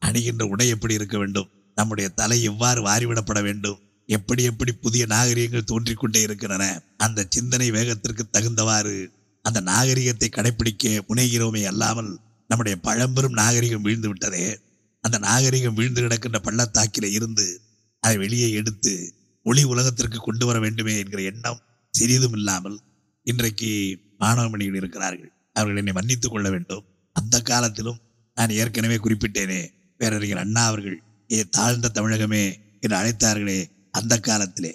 அணிகின்ற 0.05 0.43
உடை 0.43 0.67
எப்படி 0.67 0.93
இருக்க 0.93 1.17
வேண்டும்? 1.17 1.49
நம்முடைய 1.75 2.09
தலை 2.09 2.43
எவ்வாறு 2.43 2.81
வாரிவிடப்பட 2.85 3.43
வேண்டும்? 3.43 3.79
எப்படி 4.05 4.43
எப்படி 4.43 4.71
புதிய 4.71 5.05
நாகரிகங்கள் 5.05 5.63
தோன்றிக் 5.63 5.99
கொண்டே 5.99 6.21
இருக்கின்றன? 6.21 6.81
அந்த 6.97 7.25
சிந்தனை 7.29 7.71
வேகத்திற்கு 7.71 8.23
தகுந்தவாறு 8.33 9.07
அந்த 9.41 9.59
நாகரிகத்தை 9.59 10.29
கடைபிடிக்க 10.29 11.01
முனைகிறோமே 11.09 11.63
அல்லாமல் 11.63 12.19
நம்முடைய 12.47 12.79
பழம்பெரும் 12.79 13.33
நாகரிகம் 13.33 13.81
வீழ்ந்து 13.81 14.07
விட்டதே. 14.07 14.59
அந்த 15.01 15.17
நாகரிகம் 15.17 15.73
வீழ்ந்து 15.73 16.01
கிடக்கின்ற 16.01 16.39
பள்ளத்தாக்கில 16.43 17.03
இருந்து 17.03 17.61
அதை 17.99 18.17
வெளியே 18.17 18.51
எடுத்து 18.51 19.13
ஒளி 19.43 19.63
உலகத்திற்கு 19.63 20.19
கொண்டு 20.19 20.45
வர 20.45 20.59
வேண்டுமே 20.59 20.97
என்கிற 20.97 21.21
எண்ணம் 21.21 21.59
சிறிதும் 21.89 22.33
இல்லாமல் 22.33 22.79
இன்றைக்கு 23.23 23.99
மாணவமணிகள் 24.19 24.75
இருக்கிறார்கள். 24.75 25.31
அவர்கள் 25.53 25.77
என்னை 25.77 25.93
மன்னித்துக் 25.93 26.31
கொள்ள 26.31 26.49
வேண்டும். 26.49 26.83
அந்த 27.13 27.41
காலத்திலும் 27.41 27.99
நான் 28.37 28.55
ஏற்கனவே 28.61 28.97
குறிப்பிட்டேனே 28.97 29.59
பேரறிஞர் 29.99 30.43
அண்ணா 30.43 30.63
அவர்கள் 30.65 30.97
ஏ 31.29 31.37
தாழ்ந்த 31.49 31.91
தமிழகமே 31.97 32.43
என்று 32.83 32.95
அழைத்தார்களே 32.99 33.59
அந்த 33.91 34.13
காலத்திலே. 34.19 34.71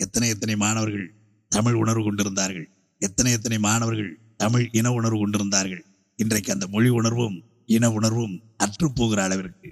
எத்தனை 0.00 0.28
எத்தனை 0.28 0.54
மாணவர்கள் 0.56 1.06
தமிழ் 1.52 1.76
உணர்வு 1.82 2.02
கொண்டிருந்தார்கள். 2.04 2.66
எத்தனை 3.02 3.30
எத்தனை 3.32 3.58
மாணவர்கள் 3.58 4.10
தமிழ் 4.36 4.64
இன 4.78 4.92
உணர்வு 4.92 5.18
கொண்டிருந்தார்கள். 5.18 5.82
இன்றைக்கு 6.18 6.50
அந்த 6.52 6.66
மொழி 6.74 6.90
உணர்வும் 6.98 7.36
இன 7.76 7.90
உணர்வும் 7.98 8.34
அற்றுப்போகிற 8.64 9.20
அளவிற்கு 9.22 9.70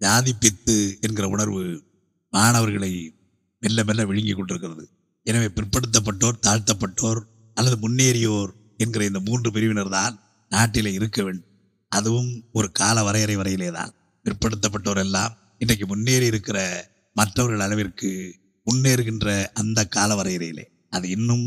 ஜாதி 0.00 0.32
பித்து 0.34 0.76
என்கிற 1.00 1.26
உணர்வு 1.28 1.62
மாணவர்களை 2.32 2.92
மெல்ல 3.62 3.84
மெல்ல 3.84 4.02
விழுங்கி 4.04 4.34
கொண்டிருக்கிறது. 4.34 4.84
எனவே 5.26 5.48
பிற்படுத்தப்பட்டோர் 5.56 6.42
தாழ்த்தப்பட்டோர் 6.46 7.20
அல்லது 7.56 7.76
முன்னேறியோர் 7.84 8.50
என்கிற 8.76 9.04
இந்த 9.04 9.20
மூன்று 9.20 9.48
பிரிவினர் 9.52 9.94
தான் 9.98 10.14
நாட்டிலே 10.52 10.90
இருக்க 10.92 11.18
வேண்டும். 11.22 11.48
அதுவும் 11.88 12.44
ஒரு 12.52 12.72
கால 12.72 13.02
வரையறை 13.02 13.36
வரையிலே 13.36 13.70
தான் 13.70 13.94
பிற்படுத்தப்பட்டோர் 14.24 14.96
எல்லாம் 14.96 15.36
இன்றைக்கு 15.58 15.86
முன்னேறி 15.86 16.26
இருக்கிற 16.26 16.58
மற்றவர்கள் 17.12 17.60
அளவிற்கு 17.60 18.10
முன்னேறுகின்ற 18.66 19.44
அந்த 19.52 19.84
கால 19.84 20.14
வரையறையிலே. 20.14 20.64
அது 20.90 21.08
இன்னும் 21.08 21.46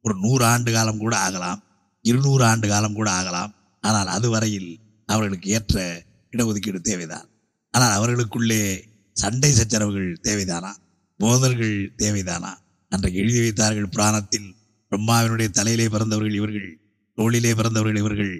ஒரு 0.00 0.14
நூறு 0.18 0.44
ஆண்டு 0.44 0.72
காலம் 0.72 0.98
கூட 0.98 1.16
ஆகலாம் 1.16 1.62
இருநூறு 2.00 2.44
ஆண்டு 2.44 2.68
காலம் 2.68 2.94
கூட 2.94 3.10
ஆகலாம். 3.10 3.54
ஆனால் 3.80 4.06
அதுவரையில் 4.06 4.80
அவர்களுக்கு 5.08 5.50
ஏற்ற 5.50 6.04
இடஒதுக்கீடு 6.32 6.80
தேவைதான். 6.80 7.26
ஆனால் 7.70 7.90
அவர்களுக்குள்ளே 7.90 8.84
சண்டை 9.12 9.50
சச்சரவுகள் 9.52 10.10
தேவைதானா? 10.22 10.72
மோதல்கள் 11.20 11.92
தேவைதானா? 11.98 12.52
அன்றைக்கு 12.88 13.18
எழுதி 13.18 13.40
வைத்தார்கள் 13.40 13.88
புராணத்தில் 13.88 14.48
பிரம்மாவினுடைய 14.92 15.48
தலையிலே 15.50 15.88
பிறந்தவர்கள் 15.88 16.34
இவர்கள் 16.34 16.80
தோளிலே 17.18 17.52
பிறந்தவர்கள் 17.54 17.96
இவர்கள் 17.96 18.34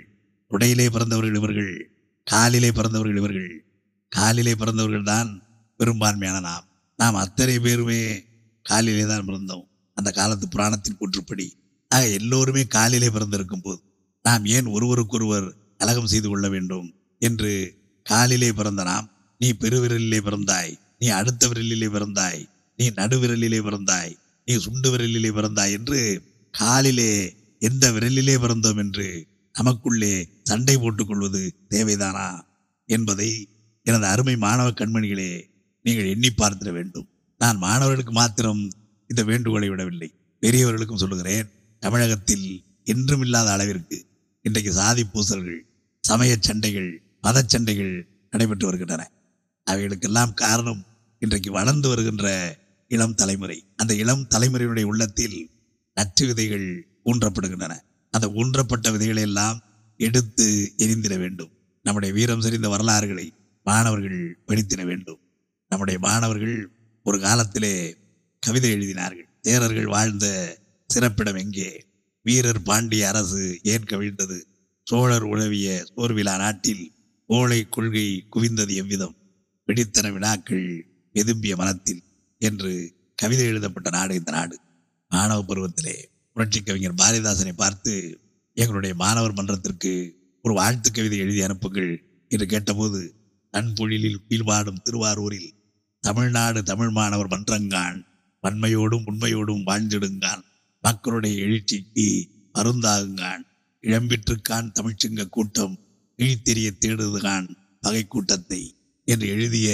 உடையிலே 0.54 0.86
பிறந்தவர்கள் 0.88 1.34
இவர்கள் 1.34 1.72
காலிலே 2.26 2.70
பிறந்தவர்கள் 2.70 3.16
இவர்கள் 3.16 3.50
காலிலே 4.12 4.54
பிறந்தவர்கள் 4.54 5.02
தான் 5.02 5.30
பெரும்பான்மையான 5.80 6.40
நாம். 6.40 6.66
நாம் 6.98 7.14
அத்தனை 7.14 7.56
பேருமே 7.58 8.00
காலிலே 8.66 9.04
தான் 9.06 9.26
பிறந்தோம். 9.26 9.64
அந்த 9.96 10.10
காலத்து 10.10 10.46
புராணத்தின் 10.48 10.98
கூற்றுப்படி. 10.98 11.46
ஆக 11.90 12.04
எல்லோருமே 12.10 12.62
காலிலே 12.66 13.08
பிறந்திருக்கும் 13.08 13.62
போது 13.62 13.80
நாம் 14.24 14.44
ஏன் 14.46 14.66
ஒருவருக்கொருவர் 14.66 15.48
கலகம் 15.78 16.06
செய்து 16.06 16.28
கொள்ள 16.28 16.48
வேண்டும் 16.48 16.86
என்று 17.22 17.52
காலிலே 18.06 18.52
பிறந்த 18.52 18.82
நாம்? 18.82 19.06
நீ 19.40 19.48
பெருவிரலிலே 19.60 20.20
பிறந்தாய் 20.20 20.72
நீ 20.98 21.06
அடுத்த 21.10 21.48
விரலிலே 21.48 21.88
பிறந்தாய் 21.88 22.40
நீ 22.78 22.84
நடுவிரலிலே 22.90 23.60
பிறந்தாய் 23.60 24.12
நீ 24.48 24.54
சுண்டு 24.56 24.88
விரலிலே 24.90 25.30
பிறந்தாய் 25.30 25.72
என்று 25.72 26.00
காலிலே 26.54 27.10
எந்த 27.62 27.84
விரலிலே 27.92 28.34
பிறந்தோம் 28.36 28.78
என்று 28.78 29.06
நமக்குள்ளே 29.54 30.28
சண்டை 30.42 30.76
போட்டுக்கொள்வது 30.76 31.42
தேவைதானா 31.70 32.28
என்பதை 32.88 33.48
எனது 33.82 34.06
அருமை 34.06 34.36
மாணவ 34.36 34.70
கண்மணிகளே 34.70 35.30
நீங்கள் 35.82 36.06
எண்ணி 36.06 36.30
பார்த்திட 36.36 36.72
வேண்டும். 36.72 37.08
நான் 37.38 37.58
மாணவர்களுக்கு 37.58 38.12
மாத்திரம் 38.12 38.62
இந்த 39.10 39.22
வேண்டுகோளை 39.24 39.68
விடவில்லை. 39.68 40.08
பெரியவர்களுக்கும் 40.40 41.02
சொல்லுகிறேன் 41.02 41.50
தமிழகத்தில் 41.78 42.64
என்றும் 42.84 43.20
இல்லாத 43.20 43.52
அளவிற்கு 43.52 44.06
இன்றைக்கு 44.42 44.72
சாதி 44.72 45.02
பூசல்கள் 45.04 45.60
சமய 46.00 46.36
சண்டைகள் 46.40 46.90
மதச்சண்டைகள் 47.22 47.94
நடைபெற்று 48.30 48.66
வருகின்றன. 48.66 49.02
அவைகளுக்கெல்லாம் 49.70 50.34
காரணம் 50.34 50.82
இன்றைக்கு 51.18 51.50
வளர்ந்து 51.50 51.88
வருகின்ற 51.88 52.26
இளம் 52.90 53.14
தலைமுறை. 53.14 53.64
அந்த 53.76 53.94
இளம் 53.94 54.26
தலைமுறையினுடைய 54.30 54.82
உள்ளத்தில் 54.82 55.50
நச்சு 55.94 56.26
விதைகள் 56.26 56.66
ஊன்றப்படுகின்றன. 57.04 57.74
அந்த 58.14 58.26
ஊன்றப்பட்ட 58.34 58.92
விதைகளை 58.92 59.22
எல்லாம் 59.22 59.62
எடுத்து 59.96 60.72
எரிந்திட 60.76 61.18
வேண்டும். 61.18 61.50
நம்முடைய 61.82 62.14
வீரம் 62.14 62.40
செறிந்த 62.40 62.68
வரலாறுகளை 62.68 63.32
மாணவர்கள் 63.64 64.38
படித்திட 64.46 64.82
வேண்டும். 64.84 65.20
நம்முடைய 65.68 66.00
மாணவர்கள் 66.00 66.70
ஒரு 67.02 67.20
காலத்திலே 67.20 67.96
கவிதை 68.38 68.70
எழுதினார்கள். 68.72 69.28
தேரர்கள் 69.42 69.86
வாழ்ந்த 69.86 70.26
சிறப்பிடம் 70.86 71.34
எங்கே? 71.34 71.70
வீரர் 72.22 72.62
பாண்டிய 72.62 73.08
அரசு 73.08 73.60
ஏன் 73.62 73.84
கவிழ்ந்தது? 73.84 74.38
சோழர் 74.86 75.22
உழவிய 75.22 75.86
சோர்விலா 75.96 76.36
நாட்டில் 76.38 76.92
ஓலை 77.26 77.66
கொள்கை 77.68 78.06
குவிந்தது 78.32 78.72
எவ்விதம்? 78.74 79.16
பிடித்தன 79.66 80.12
வினாக்கள் 80.12 80.66
எதும்பிய 81.14 81.54
மனத்தில் 81.56 82.02
என்று 82.40 82.72
கவிதை 83.14 83.46
எழுதப்பட்ட 83.46 83.90
நாடு 83.90 84.14
இந்த 84.14 84.30
நாடு. 84.30 84.56
மாணவ 85.08 85.40
பருவத்திலே 85.42 85.96
புரட்சி 86.36 86.62
கவிஞர் 86.62 86.94
பாரதிதாசனை 86.94 87.52
பார்த்து 87.52 88.20
எங்களுடைய 88.52 88.94
மாணவர் 88.94 89.32
மன்றத்திற்கு 89.32 89.92
ஒரு 90.42 90.54
வாழ்த்து 90.54 90.90
கவிதை 90.90 91.18
எழுதி 91.18 91.42
அனுப்புங்கள் 91.42 92.04
என்று 92.28 92.46
கேட்டபோது 92.46 93.14
தன்பொழிலில் 93.52 94.24
கீழ்பாடும் 94.28 94.82
திருவாரூரில் 94.82 95.54
தமிழ்நாடு 96.00 96.62
தமிழ் 96.62 96.90
மாணவர் 96.90 97.28
மன்றங்கான் 97.28 97.98
வன்மையோடும் 98.42 99.06
உண்மையோடும் 99.06 99.62
வாழ்ந்திடுங்கான் 99.66 100.42
மக்களுடைய 100.80 101.46
எழுச்சிக்கு 101.46 102.06
மருந்தாகுங்கான் 102.54 103.42
இளம்பிற்றுக்கான் 103.84 104.72
தமிழ்ச்சிங்க 104.74 105.28
கூட்டம் 105.28 105.78
இழித்தெரிய 106.18 106.70
தேடுதுகான் 106.80 107.48
பகை 107.80 108.06
கூட்டத்தை 108.06 108.62
என்று 109.04 109.28
எழுதிய 109.28 109.70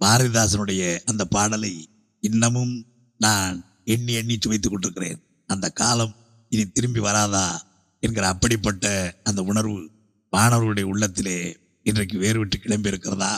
பாரதிதாசனுடைய 0.00 0.82
அந்த 1.04 1.24
பாடலை 1.24 1.88
இன்னமும் 2.20 2.74
நான் 3.20 3.56
எண்ணி 3.84 4.12
எண்ணி 4.12 4.36
சுவைத்துக் 4.40 4.70
கொண்டிருக்கிறேன். 4.70 5.20
அந்த 5.48 5.66
காலம் 5.70 6.14
இனி 6.52 6.64
திரும்பி 6.68 7.00
வராதா 7.00 7.46
என்கிற 8.00 8.26
அப்படிப்பட்ட 8.26 8.86
அந்த 9.22 9.42
உணர்வு 9.42 9.78
மாணவர்களுடைய 10.32 10.86
உள்ளத்திலே 10.88 11.38
இன்றைக்கு 11.82 12.16
வேறு 12.18 12.38
விட்டு 12.38 12.56
கிளம்பி 12.58 12.88
இருக்கிறதா 12.88 13.32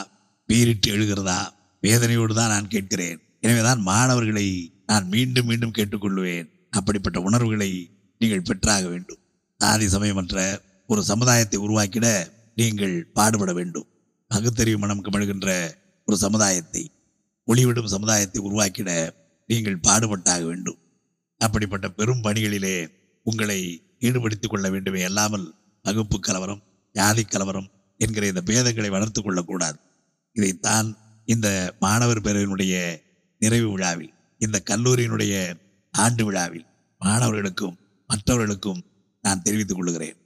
பீரிட்டு 0.49 0.87
எழுகிறதா? 0.95 1.39
வேதனையோடு 1.83 2.33
தான் 2.33 2.49
நான் 2.49 2.67
கேட்கிறேன். 2.67 3.19
எனவேதான் 3.39 3.81
மாணவர்களை 3.81 4.47
நான் 4.85 5.05
மீண்டும் 5.07 5.45
மீண்டும் 5.45 5.75
கேட்டுக்கொள்வேன். 5.77 6.47
அப்படிப்பட்ட 6.69 7.19
உணர்வுகளை 7.19 7.69
நீங்கள் 8.21 8.41
பெற்றாக 8.41 8.87
வேண்டும். 8.87 9.21
சாதி 9.59 9.87
சமயமற்ற 9.87 10.61
ஒரு 10.87 11.03
சமுதாயத்தை 11.03 11.59
உருவாக்கிட 11.59 12.07
நீங்கள் 12.55 12.95
பாடுபட 13.13 13.53
வேண்டும். 13.53 13.87
பகுத்தறிவு 14.31 14.79
மனம் 14.79 15.03
கமழ்கின்ற 15.03 15.49
ஒரு 16.07 16.17
சமுதாயத்தை 16.17 16.83
ஒளிவிடும் 17.47 17.93
சமுதாயத்தை 17.95 18.41
உருவாக்கிட 18.41 18.91
நீங்கள் 19.49 19.83
பாடுபட்டாக 19.87 20.41
வேண்டும். 20.43 20.79
அப்படிப்பட்ட 21.41 21.87
பெரும் 21.89 22.23
பணிகளிலே 22.23 22.75
உங்களை 23.25 23.59
ஈடுபடுத்திக் 23.99 24.51
கொள்ள 24.51 24.69
வேண்டுமே 24.69 25.01
அல்லாமல் 25.03 25.45
வகுப்பு 25.83 26.17
கலவரம் 26.19 26.63
ஜாதி 26.95 27.23
கலவரம் 27.23 27.69
என்கிற 27.97 28.27
இந்த 28.27 28.41
பேதங்களை 28.45 28.89
வளர்த்து 28.89 29.21
கொள்ளக்கூடாது. 29.21 29.77
இதைத்தான் 30.33 30.87
இந்த 31.25 31.47
மாணவர் 31.79 32.21
பேரவையினுடைய 32.21 32.75
நிறைவு 33.41 33.69
விழாவில் 33.71 34.13
இந்த 34.37 34.57
கல்லூரியினுடைய 34.69 35.35
ஆண்டு 35.93 36.25
விழாவில் 36.25 36.65
மாணவர்களுக்கும் 36.99 37.77
மற்றவர்களுக்கும் 38.09 38.81
நான் 39.21 39.41
தெரிவித்துக் 39.41 39.77
கொள்கிறேன். 39.77 40.17